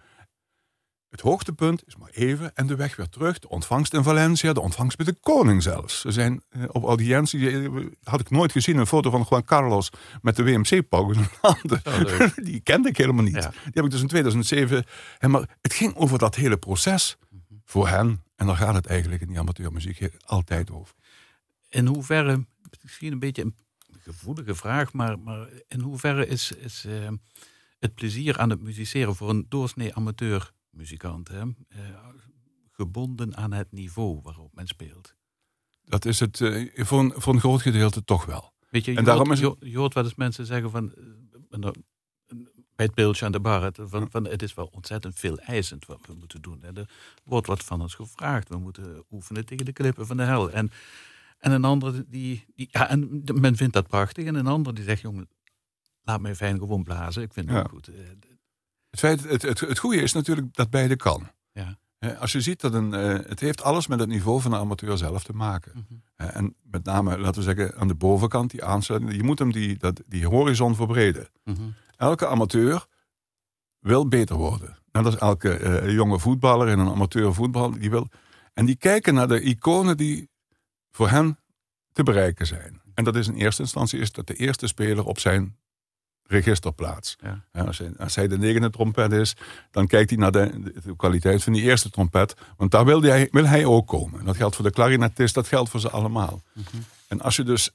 [1.11, 3.38] het hoogtepunt is maar even en de weg weer terug.
[3.38, 6.01] De ontvangst in Valencia, de ontvangst bij de koning zelfs.
[6.01, 9.90] Ze zijn eh, op audiëntie, eh, had ik nooit gezien, een foto van Juan Carlos
[10.23, 11.12] met de WMC-pauw
[12.42, 13.33] die kende ik helemaal niet.
[13.33, 14.85] Die heb ik dus in 2007.
[15.21, 17.16] Maar het ging over dat hele proces
[17.64, 18.23] voor hen.
[18.37, 20.94] En daar gaat het eigenlijk in die amateurmuziek altijd over.
[21.68, 22.47] In hoeverre,
[22.83, 23.55] misschien een beetje een
[23.99, 27.09] gevoelige vraag, maar, maar in hoeverre is, is uh,
[27.79, 31.40] het plezier aan het musiceren voor een doorsnee amateur muzikant, hè?
[31.68, 32.09] Eh,
[32.72, 35.14] gebonden aan het niveau waarop men speelt.
[35.85, 38.52] Dat is het uh, voor, een, voor een groot gedeelte toch wel.
[38.70, 39.57] Weet je, je, en daarom hoort, is het...
[39.61, 40.94] je, hoort wel eens mensen zeggen van,
[42.78, 45.87] bij het beeldje aan de bar, het, van, van, het is wel ontzettend veel eisend
[45.87, 46.62] wat we moeten doen.
[46.62, 46.88] Er
[47.24, 48.48] wordt wat van ons gevraagd.
[48.48, 50.50] We moeten oefenen tegen de klippen van de hel.
[50.50, 50.70] En,
[51.38, 54.24] en een ander die, die ja, en men vindt dat prachtig.
[54.24, 55.28] En een ander die zegt, jongen,
[56.02, 57.22] laat mij fijn gewoon blazen.
[57.22, 57.64] Ik vind het ja.
[57.70, 57.90] goed.
[58.90, 61.31] Eh, het, feit, het, het, het goede is natuurlijk dat beide kan.
[61.53, 61.79] Ja.
[62.18, 64.98] Als je ziet dat een, eh, het heeft alles met het niveau van de amateur
[64.98, 65.72] zelf te maken.
[65.74, 69.14] Mm En met name, laten we zeggen, aan de bovenkant, die aansluiting.
[69.14, 71.29] Je moet hem die, dat, die horizon verbreden.
[71.44, 72.87] Mm Elke amateur
[73.79, 74.79] wil beter worden.
[74.92, 77.70] Net als elke uh, jonge voetballer in een amateur voetbal.
[77.70, 78.09] Die wil,
[78.55, 80.29] en die kijken naar de iconen die
[80.90, 81.38] voor hen
[81.92, 82.81] te bereiken zijn.
[82.94, 85.57] En dat is in eerste instantie is dat de eerste speler op zijn
[86.29, 87.17] registerplaats.
[87.21, 87.64] Ja.
[87.64, 89.37] Als, hij, als, hij, de negende trompet is,
[89.71, 92.37] dan kijkt hij naar de, de, kwaliteit van die eerste trompet.
[92.57, 94.25] Want daar wil hij, wil hij ook komen.
[94.25, 96.43] Dat geldt voor de klarinetist, dat geldt voor ze allemaal.
[96.53, 96.67] Mhm.
[97.09, 97.71] En als je dus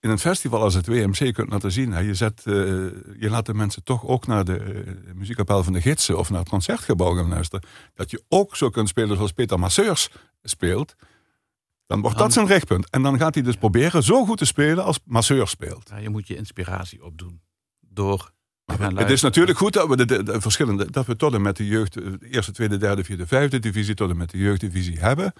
[0.00, 2.54] in een festival als het WMC kunt laten zien, je, zet, uh,
[3.18, 6.40] je laat de mensen toch ook naar de uh, muziekkapel van de gidsen of naar
[6.40, 7.68] het concertgebouw gaan luisteren.
[7.94, 10.10] Dat je ook zo kunt spelen zoals Peter Masseurs
[10.42, 10.94] speelt.
[11.86, 12.90] Dan wordt dat zijn rechtpunt.
[12.90, 15.88] En dan gaat hij dus proberen zo goed te spelen als Masseur speelt.
[15.88, 17.40] Ja, je moet je inspiratie opdoen
[17.98, 18.32] door
[18.76, 21.66] het is natuurlijk goed dat we de, de, verschillende, dat we tot en met de
[21.66, 25.32] jeugd, de eerste, tweede, derde, vierde, vijfde divisie, tot en met de jeugddivisie hebben.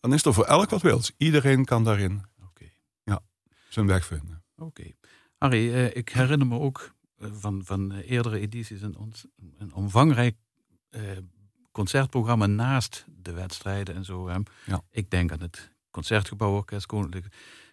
[0.00, 1.12] Dan is er voor elk wat wils.
[1.16, 2.72] Iedereen kan daarin okay.
[3.04, 3.20] ja,
[3.68, 4.42] zijn weg vinden.
[4.56, 4.92] Oké.
[5.38, 9.12] Harry, eh, ik herinner me ook eh, van, van eerdere edities een,
[9.58, 10.36] een omvangrijk
[10.90, 11.02] eh,
[11.72, 14.30] concertprogramma naast de wedstrijden en zo.
[14.66, 14.82] Ja.
[14.90, 17.26] Ik denk aan het Concertgebouworkest Koninklijk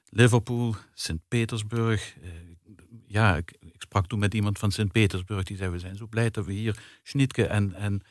[0.09, 2.15] Liverpool, Sint-Petersburg.
[2.21, 2.29] Eh,
[3.07, 5.43] ja, ik, ik, sprak toen met iemand van Sint-Petersburg.
[5.43, 8.01] Die zei, we zijn zo blij dat we hier Schnitke en, en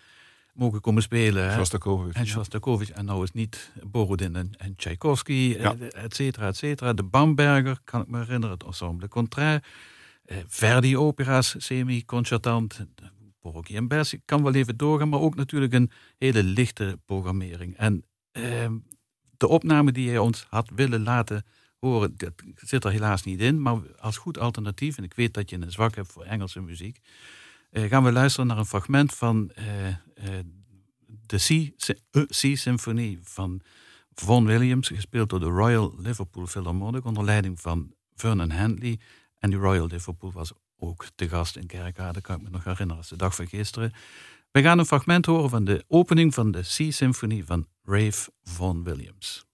[0.52, 1.52] mogen komen spelen.
[1.52, 2.14] Shostakovich.
[2.14, 2.90] En Shostakovich.
[2.90, 5.76] En nou is niet Borodin en, en Tchaikovsky, ja.
[5.76, 6.92] Eh, et cetera, et cetera.
[6.92, 8.56] De Bamberger, kan ik me herinneren.
[8.56, 9.62] Het Ensemble Contraire.
[10.24, 12.86] Eh, Verdi-opera's, semi-concertant.
[13.40, 14.12] Borghi en Bers.
[14.12, 17.76] Ik kan wel even doorgaan, maar ook natuurlijk een hele lichte programmering.
[17.76, 18.70] En eh,
[19.36, 21.44] de opname die hij ons had willen laten
[22.16, 25.56] dat zit er helaas niet in, maar als goed alternatief, en ik weet dat je
[25.56, 27.00] een zwak hebt voor Engelse muziek,
[27.70, 29.94] uh, gaan we luisteren naar een fragment van uh, uh,
[31.26, 31.38] de
[32.28, 33.60] Sea-symfonie van
[34.14, 38.98] Vaughan Williams, gespeeld door de Royal Liverpool Philharmonic onder leiding van Vernon Handley.
[39.38, 42.96] En die Royal Liverpool was ook te gast in Kerkrade, kan ik me nog herinneren,
[42.96, 43.92] als de dag van gisteren.
[44.50, 49.44] We gaan een fragment horen van de opening van de Sea-symfonie van Rave Vaughan Williams.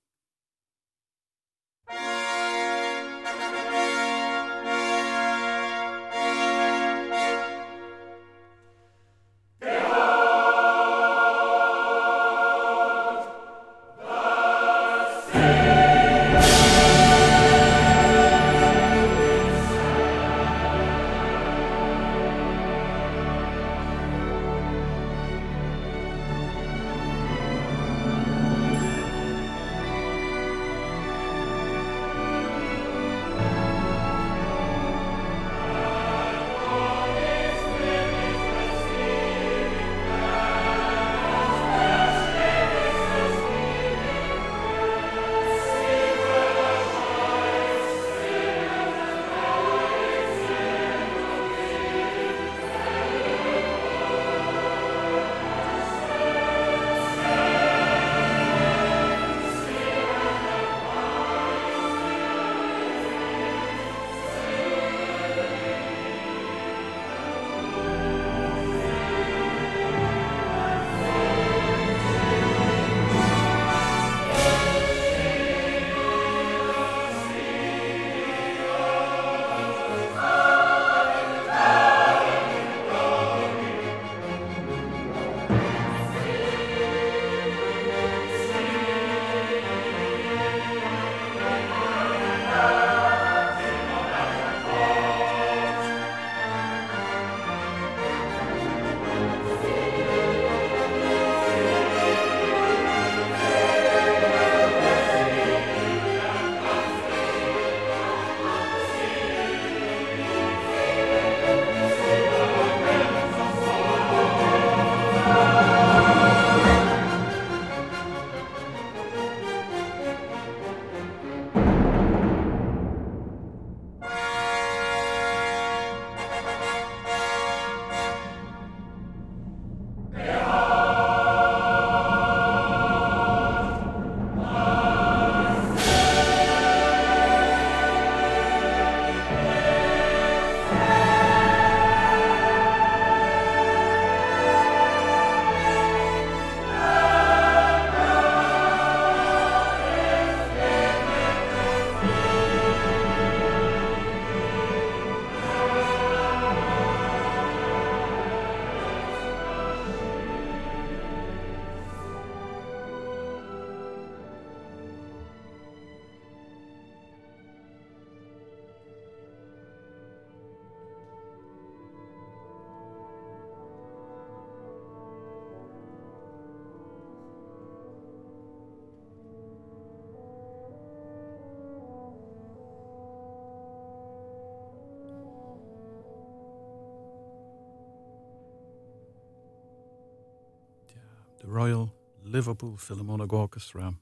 [191.52, 193.92] Royal Liverpool Philharmonic Orchestra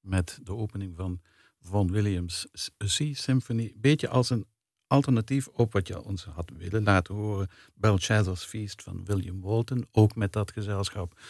[0.00, 1.20] met de opening van
[1.60, 2.46] Von Williams'
[2.78, 3.72] Sea Symphony.
[3.76, 4.46] Beetje als een
[4.86, 7.48] alternatief op wat je ons had willen laten horen.
[7.74, 11.20] Belshazzar's Feast van William Walton, ook met dat gezelschap.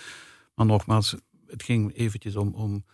[0.55, 1.17] Maar nogmaals,
[1.47, 2.85] het ging eventjes om, om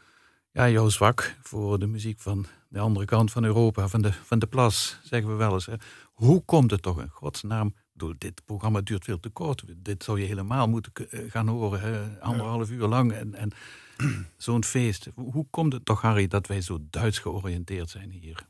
[0.51, 4.39] ja, jouw zwak voor de muziek van de andere kant van Europa, van de, van
[4.39, 5.66] de plas, zeggen we wel eens.
[5.66, 5.74] Hè.
[6.12, 7.74] Hoe komt het toch in godsnaam?
[8.19, 9.65] Dit programma duurt veel te kort.
[9.77, 12.21] Dit zou je helemaal moeten eh, gaan horen, hè?
[12.21, 13.13] anderhalf uur lang.
[13.13, 13.51] En, en
[14.37, 15.09] zo'n feest.
[15.15, 18.47] Hoe komt het toch, Harry, dat wij zo Duits georiënteerd zijn hier?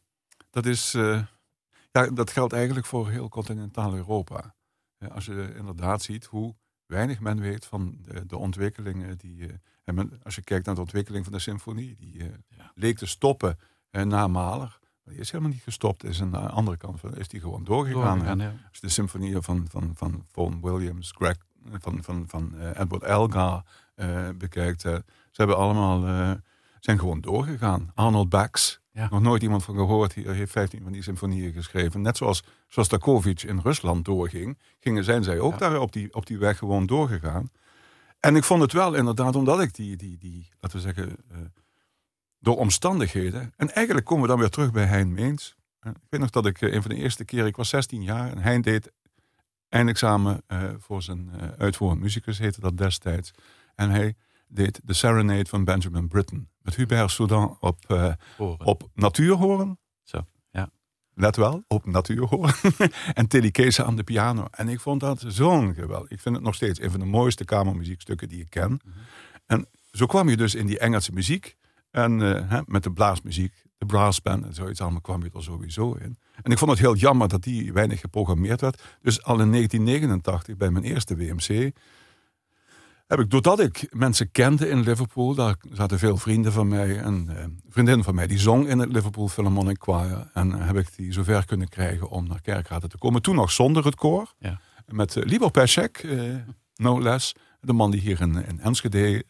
[0.51, 1.23] Dat is, uh,
[1.93, 4.55] ja, dat geldt eigenlijk voor heel continentaal Europa.
[5.09, 6.55] Als je inderdaad ziet hoe
[6.87, 9.47] weinig men weet van de, de ontwikkelingen die.
[9.85, 12.27] En men, als je kijkt naar de ontwikkeling van de symfonie, die uh,
[12.75, 13.59] leek te stoppen
[13.91, 14.79] uh, na Mahler.
[15.05, 16.05] Die is helemaal niet gestopt.
[16.05, 18.19] Is aan de andere kant van, is die gewoon doorgegaan.
[18.19, 18.53] doorgegaan ja.
[18.71, 21.37] Als de symfonieën van, van, van Vaughan Williams, Greg,
[21.81, 23.65] van, van, van uh, Edward Elgar
[24.39, 24.81] bekijkt.
[24.81, 25.03] ze
[25.33, 26.01] hebben allemaal,
[26.81, 27.91] zijn gewoon doorgegaan.
[27.95, 29.09] Arnold Bax, ja.
[29.11, 30.15] nog nooit iemand van gehoord.
[30.15, 32.01] Hij heeft 15 van die symfonieën geschreven.
[32.01, 36.39] Net zoals Shostakovich in Rusland doorging, gingen, zijn zij ook daar op die, op die
[36.39, 37.51] weg gewoon doorgegaan.
[38.21, 41.39] En ik vond het wel inderdaad, omdat ik die, die, die laten we zeggen, uh,
[42.45, 43.53] door omstandigheden.
[43.57, 45.57] En eigenlijk komen we dan weer terug bij Hein Meens.
[45.83, 48.03] Uh, ik weet nog dat ik uh, een van de eerste keren, ik was 16
[48.03, 48.93] jaar, en Hein deed
[49.69, 50.43] eindexamen
[50.79, 53.31] voor zijn uitvoerend muzikus, heette dat destijds.
[53.75, 54.15] En hij
[54.49, 56.49] deed de Serenade van Benjamin Britten.
[56.63, 57.79] Met Hubert Soudan op,
[58.59, 59.79] op natuurhoorn
[61.15, 62.59] let wel, op natuur hoor.
[63.15, 64.47] en Tilly Kees aan de piano.
[64.51, 66.13] En ik vond dat zo'n geweld.
[66.13, 68.71] Ik vind het nog steeds een van de mooiste kamermuziekstukken die ik ken.
[68.85, 68.99] Mhm.
[69.47, 71.57] En zo kwam je dus in die Engelse muziek.
[71.95, 75.93] En uh, hè, met de blaasmuziek, de brassband en zoiets allemaal kwam je er sowieso
[75.93, 76.19] in.
[76.43, 78.83] En ik vond het heel jammer dat die weinig geprogrammeerd werd.
[79.03, 81.73] Dus al in 1989, bij mijn eerste WMC,
[83.07, 87.29] heb ik, doordat ik mensen kende in Liverpool, daar zaten veel vrienden van mij, en
[87.31, 90.31] uh, vriendin van mij, die zong in het Liverpool Philharmonic Choir.
[90.33, 93.23] En heb ik die zover kunnen krijgen om naar kerkraden te komen.
[93.23, 94.35] Toen nog zonder het koor.
[94.39, 94.61] Ja.
[94.87, 96.35] Met uh, Libor Pesek, uh,
[96.77, 97.35] no less.
[97.61, 99.25] De man die hier in, in Enschede,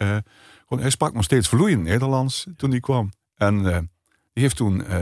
[0.68, 3.12] hij sprak nog steeds vloeiend Nederlands toen hij kwam.
[3.34, 3.62] En
[4.32, 4.92] die heeft toen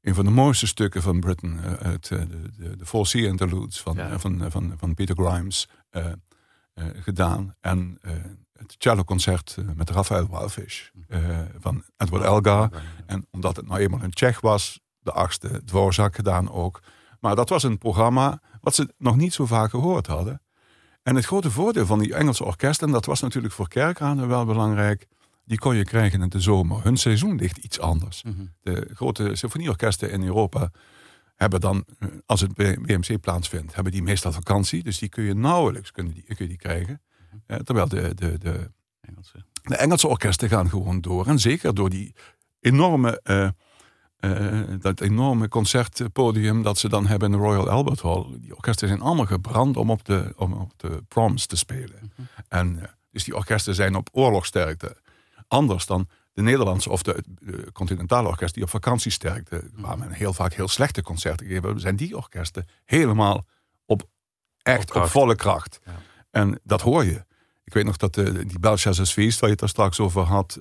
[0.00, 3.98] een van de mooiste stukken van Britain, het, de, de, de Four Sea Interludes van,
[4.20, 5.68] van, van, van Peter Grimes
[6.76, 7.54] eh, gedaan.
[7.60, 8.12] En uh,
[8.52, 10.88] het celloconcert uh, met Rafael Walfish
[11.58, 12.70] van Edward Elgar.
[13.06, 16.82] En omdat het nou eenmaal een Tsjech was, de achtste dwoorzak gedaan ook.
[17.20, 20.40] Maar dat was een programma wat ze nog niet zo vaak gehoord hadden.
[21.06, 25.06] En het grote voordeel van die Engelse orkesten, dat was natuurlijk voor kerkraden wel belangrijk,
[25.44, 26.84] die kon je krijgen in de zomer.
[26.84, 28.22] Hun seizoen ligt iets anders.
[28.22, 28.44] Mhm.
[28.62, 30.70] De grote symfonieorkesten in Europa
[31.34, 34.82] hebben dan, eh, als het BMC plaatsvindt, hebben die meestal vakantie.
[34.82, 37.02] Dus die kun je nauwelijks kunnen die, kun je die krijgen.
[37.30, 37.36] Mhm.
[37.46, 39.44] Eh, terwijl de, de, de, Engelse.
[39.62, 41.26] de Engelse orkesten gaan gewoon door.
[41.26, 42.14] En zeker door die
[42.60, 43.48] enorme, uh,
[44.80, 48.24] dat enorme concertpodium dat ze dan hebben in de Royal Albert Hall.
[48.38, 52.12] Die orkesten zijn allemaal gebrand om op de, om op de proms te spelen.
[52.16, 52.22] Mhm.
[52.48, 54.96] En dus die orkesten zijn op oorlogsterkte.
[55.48, 57.24] Anders dan de Nederlandse of de,
[57.72, 61.96] continentale orkest die op vakantie sterkte, waar men heel vaak heel slechte concerten geven, zijn
[61.96, 63.44] die orkesten helemaal
[63.86, 64.08] op
[64.62, 65.80] echt op, volle kracht.
[65.84, 65.92] Ja.
[66.30, 67.24] En dat hoor je.
[67.64, 70.58] Ik weet nog dat de, die Belshazzar's Feast, waar je het daar straks over had,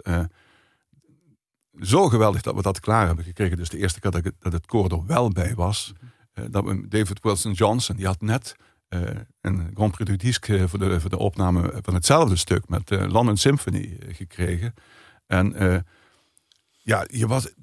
[1.80, 3.57] zo geweldig dat we dat klaar hebben gekregen.
[3.57, 5.93] Dus de eerste keer dat, het, dat het koor er wel bij was,
[6.34, 8.55] uh, dat we David Wilson Johnson, die had net
[8.89, 9.01] uh,
[9.41, 13.38] een Grand Prix du Disque voor de, voor de opname van hetzelfde stuk met London
[13.38, 14.73] Symphony gekregen.
[15.28, 15.78] En uh,
[16.82, 17.53] ja, je was,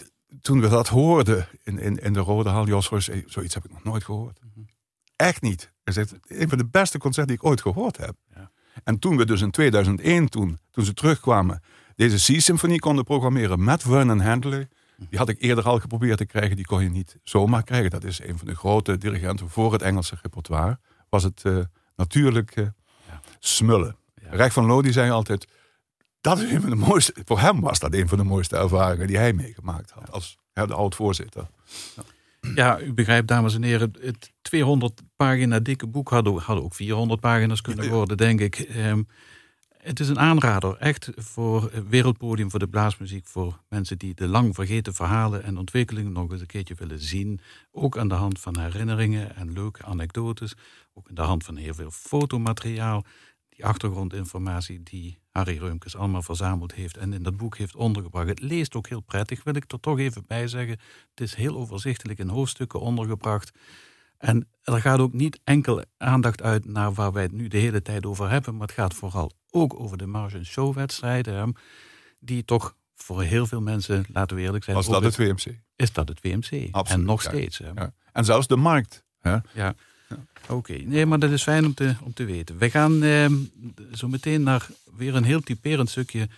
[0.40, 2.86] toen we dat hoorden in, in, in de Rode Hal, Jos,
[3.26, 4.40] zoiets heb ik nog nooit gehoord.
[4.40, 4.64] Mhm.
[5.16, 5.72] Echt niet.
[5.84, 8.16] Het is een van de beste concerten die ik ooit gehoord heb.
[8.34, 8.50] Ja.
[8.84, 11.62] En toen we dus in 2001, toen, toen ze terugkwamen,
[11.96, 14.68] deze C-symfonie konden programmeren met Vernon Handley.
[15.08, 17.90] Die had ik eerder al geprobeerd te krijgen, die kon je niet zomaar krijgen.
[17.90, 20.78] Dat is een van de grote dirigenten voor het Engelse repertoire.
[21.08, 21.58] Was het uh,
[21.96, 22.66] natuurlijk uh,
[23.08, 23.20] ja.
[23.38, 23.96] smullen.
[24.22, 24.28] Ja.
[24.30, 25.48] Rijk van Lodi zei altijd,
[26.20, 29.06] dat is een van de mooiste, voor hem was dat een van de mooiste ervaringen
[29.06, 31.46] die hij meegemaakt had als de oud-voorzitter.
[31.96, 32.02] Ja.
[32.54, 32.80] ja.
[32.80, 37.20] u begrijpt, dames en heren, het 200 pagina dikke boek had ook, had ook 400
[37.20, 38.68] pagina's kunnen worden, denk ik.
[38.76, 39.08] Um,
[39.84, 44.54] het is een aanrader, echt voor wereldpodium voor de blaasmuziek, voor mensen die de lang
[44.54, 47.40] vergeten verhalen en ontwikkelingen nog eens een keertje willen zien.
[47.72, 50.54] Ook aan de hand van herinneringen en leuke anekdotes,
[50.94, 53.04] ook aan de hand van heel veel fotomateriaal
[53.48, 58.28] die achtergrondinformatie die Harry Reumkes allemaal verzameld heeft en in dat boek heeft ondergebracht.
[58.28, 60.78] Het leest ook heel prettig, wil ik er toch even bij zeggen.
[61.10, 63.52] Het is heel overzichtelijk in hoofdstukken ondergebracht.
[64.18, 67.82] En er gaat ook niet enkel aandacht uit naar waar wij het nu de hele
[67.82, 71.56] tijd over hebben, maar het gaat vooral ook over de Margin Show wedstrijden,
[72.18, 74.76] die toch voor heel veel mensen, laten we eerlijk zijn...
[74.76, 75.58] Was dat het WMC?
[75.76, 76.68] Is dat het WMC.
[76.70, 77.58] Absoluut, en nog steeds.
[77.58, 77.92] Ja.
[78.12, 79.04] En zelfs de markt.
[79.20, 79.36] Hè?
[79.52, 79.74] Ja.
[80.48, 82.58] Oké, nee, maar dat is fijn om te, om te weten.
[82.58, 83.26] We gaan eh,
[83.92, 86.28] zo meteen naar weer een heel typerend stukje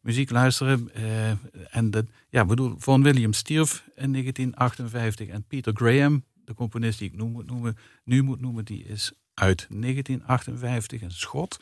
[0.00, 0.90] muziek luisteren.
[0.96, 1.30] Uh,
[1.70, 7.08] en dat, ja, bedoel, Von William stierf in 1958 en Peter Graham, de componist die
[7.08, 11.58] ik nu moet noemen, nu moet noemen, die is uit 1958, een schot.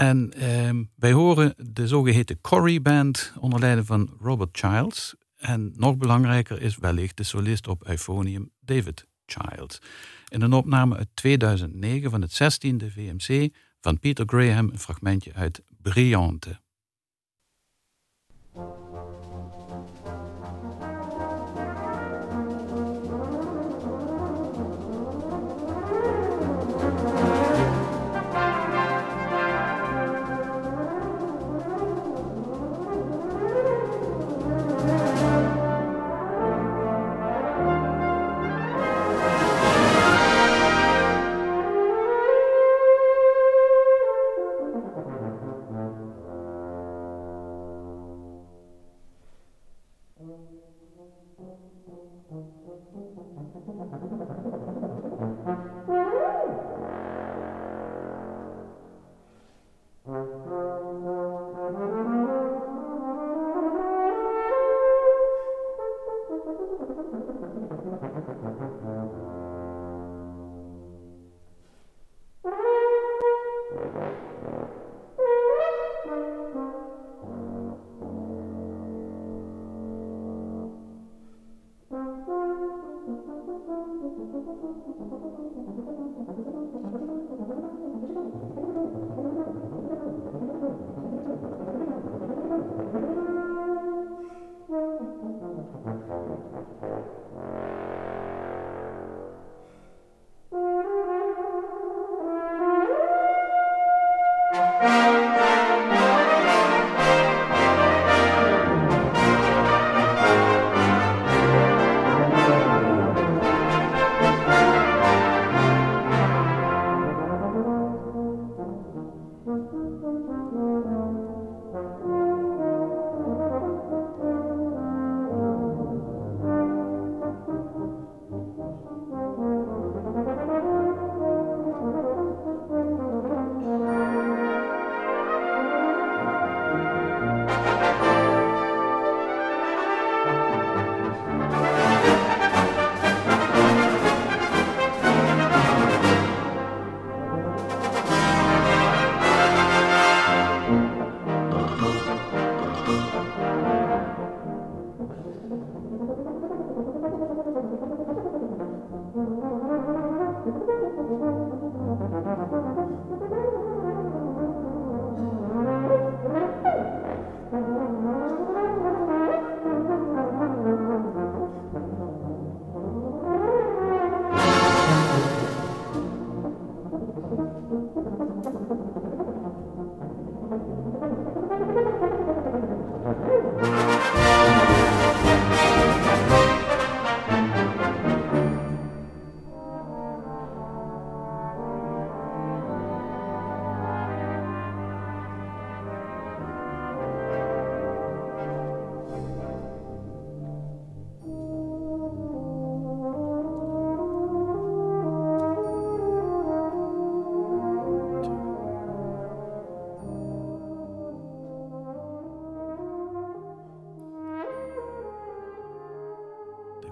[0.00, 5.14] En uh, wij horen de zogeheten Corey Band onder leiding van Robert Childs.
[5.36, 9.78] En nog belangrijker is wellicht de solist op euphonium David Childs.
[10.28, 15.62] In een opname uit 2009 van het 16e VMC van Peter Graham een fragmentje uit
[15.82, 16.60] Brillante.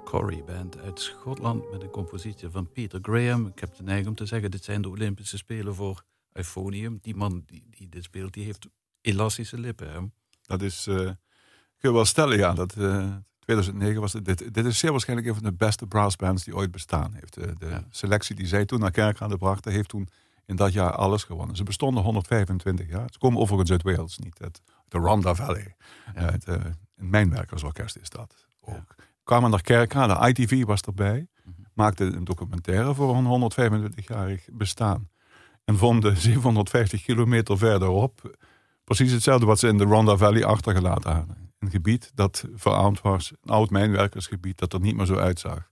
[0.08, 3.46] Corey Band uit Schotland met een compositie van Peter Graham.
[3.46, 6.98] Ik heb de neiging om te zeggen, dit zijn de Olympische Spelen voor euphonium.
[7.02, 8.68] Die man die, die dit speelt, die heeft
[9.00, 9.92] elastische lippen.
[9.92, 10.00] Hè?
[10.42, 11.16] Dat is, uh, kun
[11.78, 12.52] je wel stellen, ja.
[12.52, 14.54] Dat, uh, eh, 2009 was het, dit.
[14.54, 17.34] Dit is zeer waarschijnlijk een van de beste brassbands die ooit bestaan heeft.
[17.34, 20.08] De, de selectie die zij toen naar Kerkrade brachten, heeft toen
[20.46, 21.56] in dat jaar alles gewonnen.
[21.56, 23.08] Ze bestonden 125 jaar.
[23.12, 25.76] Ze komen overigens uit Wales, niet uit de Rhondda Valley.
[26.14, 26.22] Ja.
[26.22, 28.94] Uh, het, een mijnwerkersorkest is dat ook
[29.28, 30.28] kwamen naar Kerkrade.
[30.28, 31.28] ITV was erbij.
[31.74, 35.08] Maakte een documentaire voor een 125-jarig bestaan.
[35.64, 38.38] En vonden 750 kilometer verderop
[38.84, 41.52] precies hetzelfde wat ze in de Ronda Valley achtergelaten hadden.
[41.58, 45.70] Een gebied dat verarmd was, een oud mijnwerkersgebied dat er niet meer zo uitzag.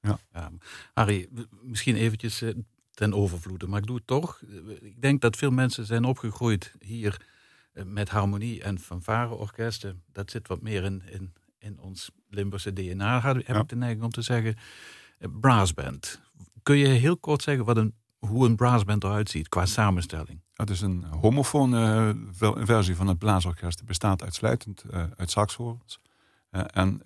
[0.00, 0.18] Ja.
[0.32, 0.50] ja
[0.94, 1.28] Harry,
[1.62, 2.54] misschien eventjes, eh,
[2.90, 4.40] ten overvloede, maar ik doe het toch.
[4.80, 7.26] Ik denk dat veel mensen zijn opgegroeid hier
[7.84, 10.02] met harmonie en fanfareorkesten.
[10.12, 11.32] Dat zit wat meer in, in,
[11.64, 14.56] in ons Limburgse DNA, heb ik de neiging om te zeggen.
[15.40, 16.20] Brassband.
[16.62, 20.40] Kun je heel kort zeggen wat een, hoe een brassband eruit ziet qua samenstelling?
[20.54, 22.14] Het is een homofone
[22.56, 23.78] versie van het blaasorkest.
[23.78, 24.84] Het bestaat uitsluitend
[25.16, 26.00] uit saxhoorns.
[26.50, 27.02] en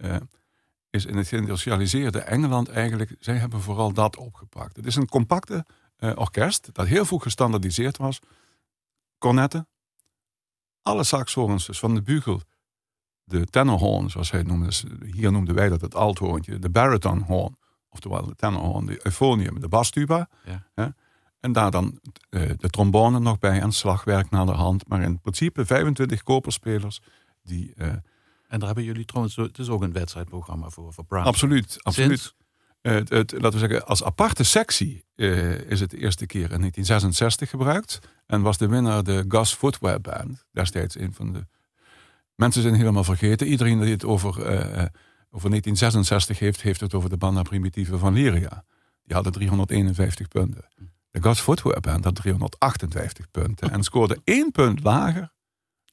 [0.91, 4.77] is in het geïndustrialiseerde Engeland eigenlijk, zij hebben vooral dat opgepakt.
[4.77, 5.67] Het is een compacte
[6.15, 8.19] orkest dat heel vroeg gestandardiseerd was.
[9.19, 9.69] Cornetten,
[10.83, 12.41] alle saxhoorns, dus van de bugel,
[13.29, 14.67] de tenorhoorn, zoals hij noemde.
[14.67, 17.57] Dus hier noemden wij dat het althoontje, de baritonhoorn,
[17.89, 20.29] oftewel de tenorhoorn, de euphonium, de bastuba.
[20.75, 20.95] Ja.
[21.41, 22.01] En daar dan
[22.31, 24.89] uh, de trombone nog bij en slagwerk naar de hand.
[24.89, 27.01] Maar in principe 25 koperspelers
[27.43, 27.73] die...
[27.77, 31.27] Uh, en daar hebben jullie trouwens, het is ook een wedstrijdprogramma voor, voor Brown.
[31.27, 32.35] Absoluut, absoluut.
[32.81, 36.59] Het, het, laten we zeggen, als aparte sectie uh, is het de eerste keer in
[36.59, 37.99] 1966 gebruikt.
[38.27, 40.45] En was de winnaar de Gus Footwear Band.
[40.53, 41.47] Destijds een van de...
[42.39, 43.47] Mensen zijn helemaal vergeten.
[43.47, 44.85] Iedereen die het over, uh,
[45.31, 48.65] over 1966 heeft, heeft het over de Banda Primitieve van Lyria.
[49.05, 50.65] Die hadden 351 punten.
[51.11, 53.71] De Gus Footwear Band had 358 punten.
[53.71, 55.33] En scoorde één punt lager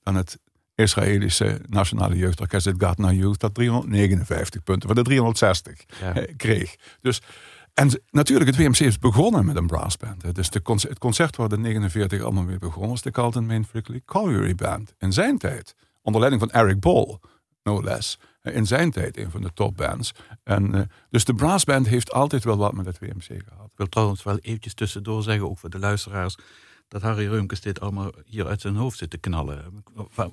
[0.04, 0.40] dan het
[0.76, 6.76] Israëlische nationale jeugdorkest, het Gatna Youth, dat 359 punten van de 360 eh, kreeg.
[7.02, 7.22] Dus,
[7.74, 10.36] en natuurlijk, het WMC is begonnen met een brassband.
[10.36, 13.66] Dus de concert, het concert waar de 49 allemaal weer begonnen is de Carlton Main
[13.66, 14.94] Frickley Colliery Band.
[14.98, 15.76] In zijn tijd,
[16.06, 17.20] onder leiding van Eric Ball,
[17.64, 18.20] no less.
[18.42, 20.12] Eh, in zijn tijd een van de topbands.
[20.44, 23.66] En, uh, dus de brassband heeft altijd wel wat met het WMC gehad.
[23.66, 26.36] Ik wil trouwens wel eventjes tussendoor zeggen, ook voor de luisteraars
[26.88, 29.84] dat Harry Reumkes dit allemaal hier uit zijn hoofd zit te knallen.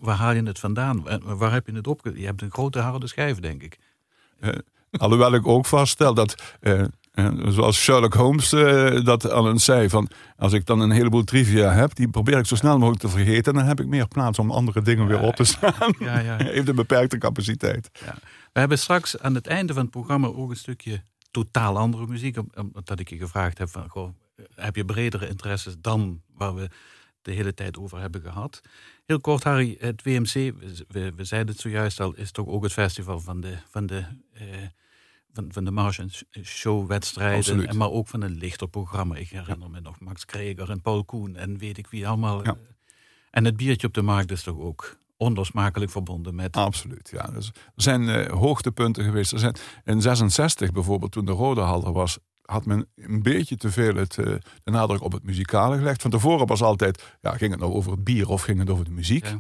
[0.00, 1.22] Waar, haal je het vandaan?
[1.22, 2.10] Waar heb je het op?
[2.14, 3.78] Je hebt een grote harde schijf, denk ik.
[4.40, 4.50] Uh,
[4.90, 6.84] alhoewel ik ook vaststel dat, uh,
[7.48, 8.48] zoals Sherlock Holmes
[9.04, 12.46] dat al eens zei, van als ik dan een heleboel trivia heb, die probeer ik
[12.46, 13.54] zo snel mogelijk te vergeten.
[13.54, 15.94] Dan heb ik meer plaats om andere dingen weer op te staan.
[15.98, 16.36] Ja, ja.
[16.42, 17.90] Heeft een beperkte capaciteit.
[17.92, 18.14] Ja.
[18.52, 22.36] We hebben straks aan het einde van het programma ook een stukje totaal andere muziek.
[22.72, 24.10] Omdat ik je gevraagd heb van, goh,
[24.54, 26.68] heb je bredere interesses dan waar we
[27.22, 28.60] de hele tijd over hebben gehad.
[29.06, 30.52] Heel kort, Harry, het WMC,
[30.88, 34.04] we, we zeiden het zojuist al, is toch ook het festival van de, van de,
[34.34, 34.42] uh,
[35.32, 36.10] van, van de Martian
[36.42, 39.16] Show-wedstrijden, maar ook van een lichter programma.
[39.16, 42.44] Ik herinner me nog Max Kreger en Paul Koen en weet ik wie allemaal.
[42.44, 42.56] Ja.
[43.30, 46.56] En het biertje op de markt is toch ook onlosmakelijk verbonden met.
[46.56, 47.26] Absoluut, ja.
[47.26, 49.32] Dus er zijn uh, hoogtepunten geweest.
[49.32, 53.56] Er zijn, in 66 bijvoorbeeld, toen de Rode Hal er was, had men een beetje
[53.56, 54.26] te veel het, uh,
[54.62, 56.02] de nadruk op het muzikale gelegd.
[56.02, 58.84] Van tevoren was altijd, ja, ging het nou over het bier of ging het over
[58.84, 59.26] de muziek?
[59.26, 59.38] Ja,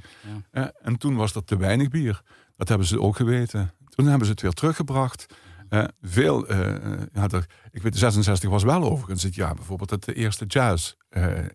[0.52, 0.62] ja.
[0.62, 2.22] Uh, en toen was er te weinig bier.
[2.56, 3.74] Dat hebben ze ook geweten.
[3.88, 5.26] Toen hebben ze het weer teruggebracht.
[5.72, 6.54] Uh, veel,
[7.12, 10.94] ja, er, ik weet, 66 was wel overigens het jaar bijvoorbeeld dat de eerste jazz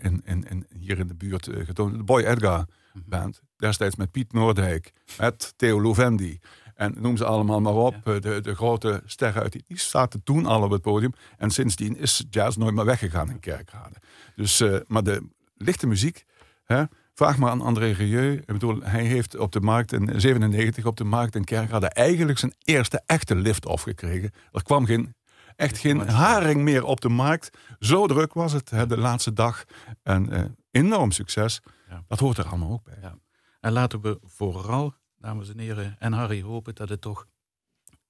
[0.01, 1.97] in, in, in, hier in de buurt getoond.
[1.97, 3.03] De Boy Edgar mhm.
[3.09, 6.39] Band, destijds met Piet Noordijk, met Theo Lovendi.
[6.76, 7.95] En noem ze allemaal maar op.
[8.03, 11.13] De, de grote sterren uit die, die zaten toen al op het podium.
[11.38, 13.95] En sindsdien is jazz nooit meer weggegaan in Kerkrade.
[14.36, 16.26] Dus, maar de lichte muziek,
[16.65, 16.84] hè,
[17.18, 18.34] vraag maar aan André Rieu.
[18.34, 22.38] Ik bedoel, hij heeft op de markt in 97 op de markt in Kerkrade eigenlijk
[22.38, 24.32] zijn eerste echte lift-off gekregen.
[24.51, 25.15] Er kwam geen,
[25.55, 27.57] echt geen haring meer op de markt.
[27.80, 29.63] Zo druk was het hè, de laatste dag.
[30.03, 31.61] En uh, enorm succes.
[31.89, 32.03] Ja.
[32.07, 32.97] Dat hoort er allemaal ook bij.
[33.01, 33.15] Ja.
[33.59, 37.28] En laten we vooral dames en heren, en Harry hopen dat het toch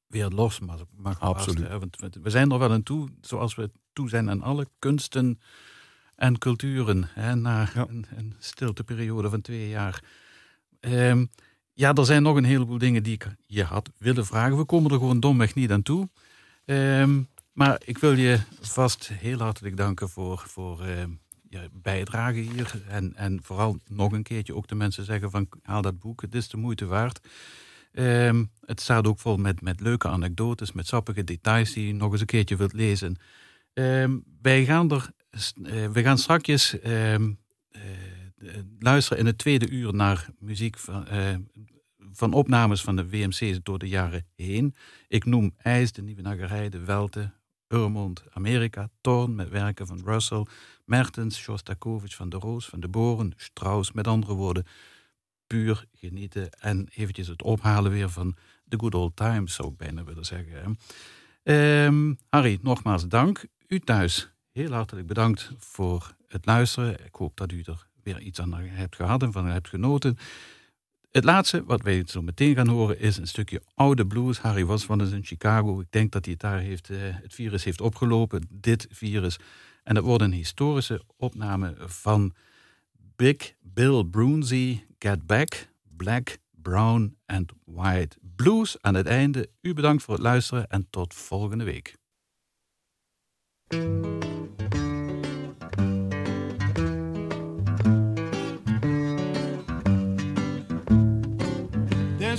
[0.08, 1.70] weer los mag, mag Absoluut.
[2.00, 5.40] Want we zijn er wel aan toe, zoals we toe zijn aan alle kunsten
[6.18, 7.10] en culturen.
[7.14, 10.04] Hè, na een, een stilteperiode van twee jaar.
[10.80, 11.26] Ehm,
[11.74, 14.58] ja, er zijn nog een heleboel dingen die ik je had willen vragen.
[14.58, 16.10] We komen er gewoon domweg niet aan toe.
[16.66, 21.10] Ehm, maar ik wil je vast heel hartelijk danken voor, voor ehm,
[21.50, 22.82] je bijdrage hier.
[22.88, 26.36] En, en vooral nog een keertje ook de mensen zeggen van haal dat boek, het
[26.36, 27.20] is de moeite waard.
[28.66, 32.22] Het staat ook vol met, met leuke anekdotes, met sappige details die je nog eens
[32.22, 33.18] een keertje wilt lezen.
[33.74, 35.10] Um, wij gaan er,
[35.92, 37.32] we gaan straks ehm,
[37.70, 37.82] eh,
[38.80, 41.08] luisteren in het tweede uur naar muziek van,
[42.12, 44.76] van opnames van de VMC's door de jaren heen.
[45.08, 47.32] Ik noem IJs, de Nieuwe Nagerij, de Welte,
[47.68, 50.46] Urmond, Amerika, Thorn met werken van Russell,
[50.86, 54.66] Mertens, Shostakovich, Van der Roos, Van de Boren, Strauss, met andere woorden,
[55.48, 58.36] puur genieten en eventjes het ophalen weer van
[58.68, 60.78] the good old times, zou ik bijna willen zeggen.
[61.44, 63.46] Um, Harry, nogmaals dank.
[63.68, 67.06] U thuis, heel hartelijk bedankt voor het luisteren.
[67.06, 70.18] Ik hoop dat u er weer iets aan hebt gehad en van hebt genoten.
[71.12, 74.40] Het laatste wat wij zo meteen gaan horen is een stukje oude blues.
[74.40, 75.80] Harry was van eens in Chicago.
[75.80, 79.38] Ik denk dat hij het daar heeft, uh, het virus heeft opgelopen, dit virus.
[79.84, 82.34] En het wordt een historische opname van
[83.16, 88.82] Big Bill Brunsey, Get Back, Black, Brown and White Blues.
[88.82, 91.97] Aan het einde, u bedankt voor het luisteren en tot volgende week.
[93.70, 93.82] This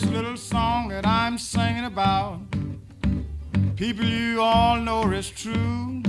[0.07, 2.41] little song that I'm singing about,
[3.77, 6.03] people you all know is true.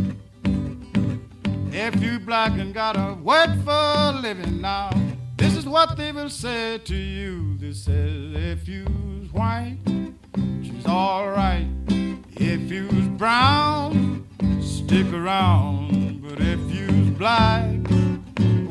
[1.73, 4.89] If you black and got a word for a living now,
[5.35, 7.57] this is what they will say to you.
[7.57, 9.79] They say, if you's white,
[10.63, 11.67] she's alright.
[12.37, 14.18] If you's brown,
[14.89, 16.19] stick around.
[16.19, 17.69] But if you's black,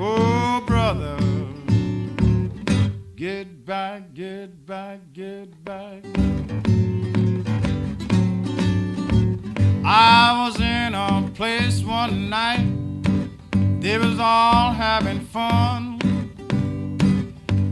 [0.00, 1.16] oh brother,
[3.14, 6.02] get back, get back, get back.
[9.84, 12.66] I was in a place one night,
[13.80, 16.00] they was all having fun.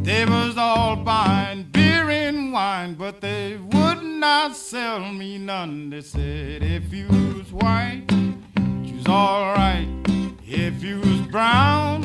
[0.04, 5.90] They was all buying beer and wine, but they would not sell me none.
[5.90, 8.04] They said, if you was white,
[9.06, 9.88] was alright.
[10.44, 12.02] If you was brown,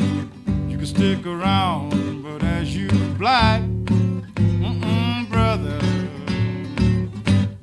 [0.69, 2.23] you could stick around.
[2.23, 5.79] But as you black, mm-mm, brother,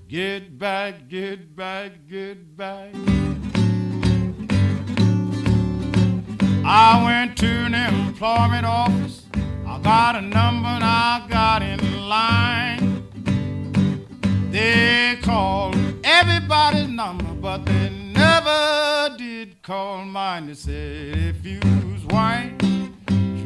[0.09, 2.95] get back, get back, get back.
[6.65, 9.25] I went to an employment office
[9.67, 13.05] I got a number and I got in line.
[14.51, 17.88] They called everybody's number, but they
[18.49, 20.47] never did call mine.
[20.47, 21.61] They said if you
[21.93, 22.55] was white,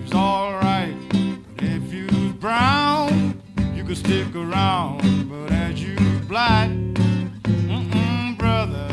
[0.03, 0.97] was alright.
[1.11, 3.43] But if you was brown,
[3.75, 5.29] you could stick around.
[5.29, 5.97] But as you
[6.29, 8.89] black, mm-mm, brother,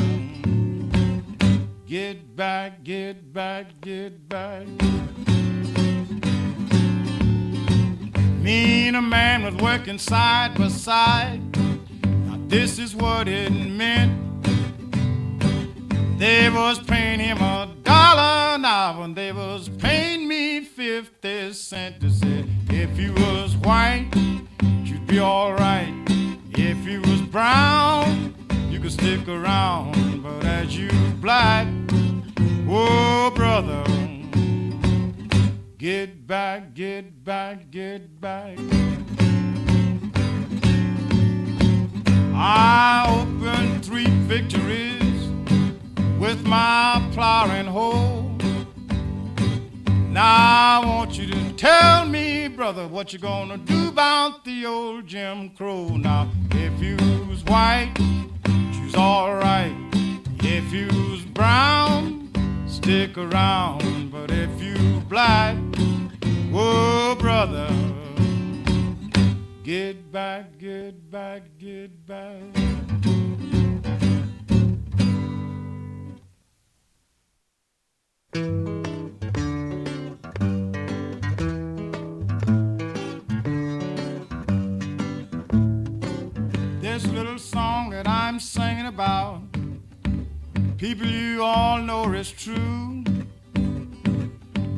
[1.86, 4.68] get back, get back, get back.
[8.42, 11.42] Me and a man was working side by side.
[12.06, 14.29] Now this is what it meant.
[16.20, 21.98] They was paying him a dollar an hour, and they was paying me fifty cents.
[22.02, 24.12] They said, if you was white,
[24.84, 25.94] you'd be alright.
[26.52, 28.36] If you was brown,
[28.70, 30.22] you could stick around.
[30.22, 30.90] But as you
[31.22, 31.68] black,
[32.68, 33.86] oh brother.
[35.78, 38.58] Get back, get back, get back.
[42.36, 45.09] I opened three victories
[46.20, 48.30] with my plow and hoe.
[50.10, 55.08] Now I want you to tell me, brother, what you gonna do about the old
[55.08, 55.96] Jim Crow.
[55.96, 57.94] Now, if you's white,
[58.74, 59.74] you's alright.
[60.44, 62.32] If you's brown,
[62.68, 64.12] stick around.
[64.12, 65.56] But if you black,
[66.52, 67.70] whoa, brother,
[69.64, 72.89] get back, get back, get back.
[87.02, 89.42] This little song that I'm singing about
[90.78, 93.06] People you all know is true.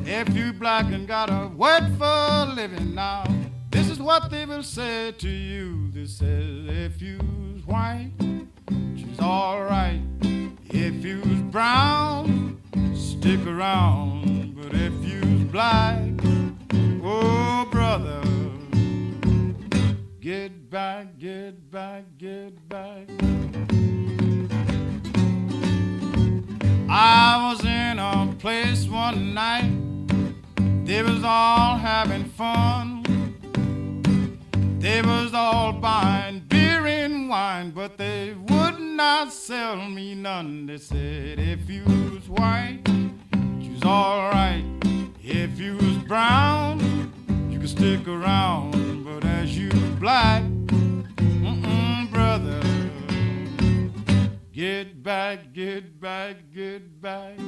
[0.06, 3.24] If you black and got a word for a living now,
[3.70, 5.90] this is what they will say to you.
[5.90, 8.12] They say, if you's white,
[8.94, 10.02] she's alright.
[10.70, 12.62] If you's brown,
[12.94, 14.54] stick around.
[14.54, 16.08] But if you's black,
[17.02, 18.22] oh brother,
[20.22, 23.08] get back, get back, get back.
[26.88, 29.72] I was in a place one night,
[30.86, 33.02] they was all having fun.
[34.78, 40.66] They was all buying beer and wine, but they would not sell me none.
[40.66, 42.78] They said, if you was white,
[43.58, 44.64] you was alright.
[45.20, 47.12] If you was brown,
[47.62, 49.04] could stick around.
[49.04, 52.60] But as you black, mm-mm, brother,
[54.52, 57.38] Get back, get back, get back.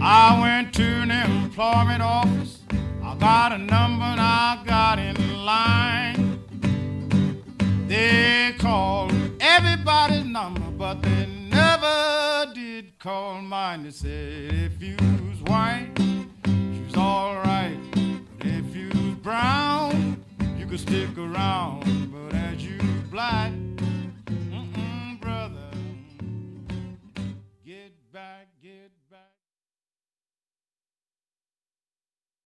[0.00, 2.60] I went to an employment office.
[3.02, 6.40] I got a number and I got in line.
[7.86, 13.84] They called everybody's number, but they never did call mine.
[13.84, 14.96] They said, if you
[15.28, 16.13] was white,
[16.94, 17.76] it's alright
[18.42, 20.24] if you brown,
[20.56, 22.78] you can stick around, but as you
[23.10, 23.50] black.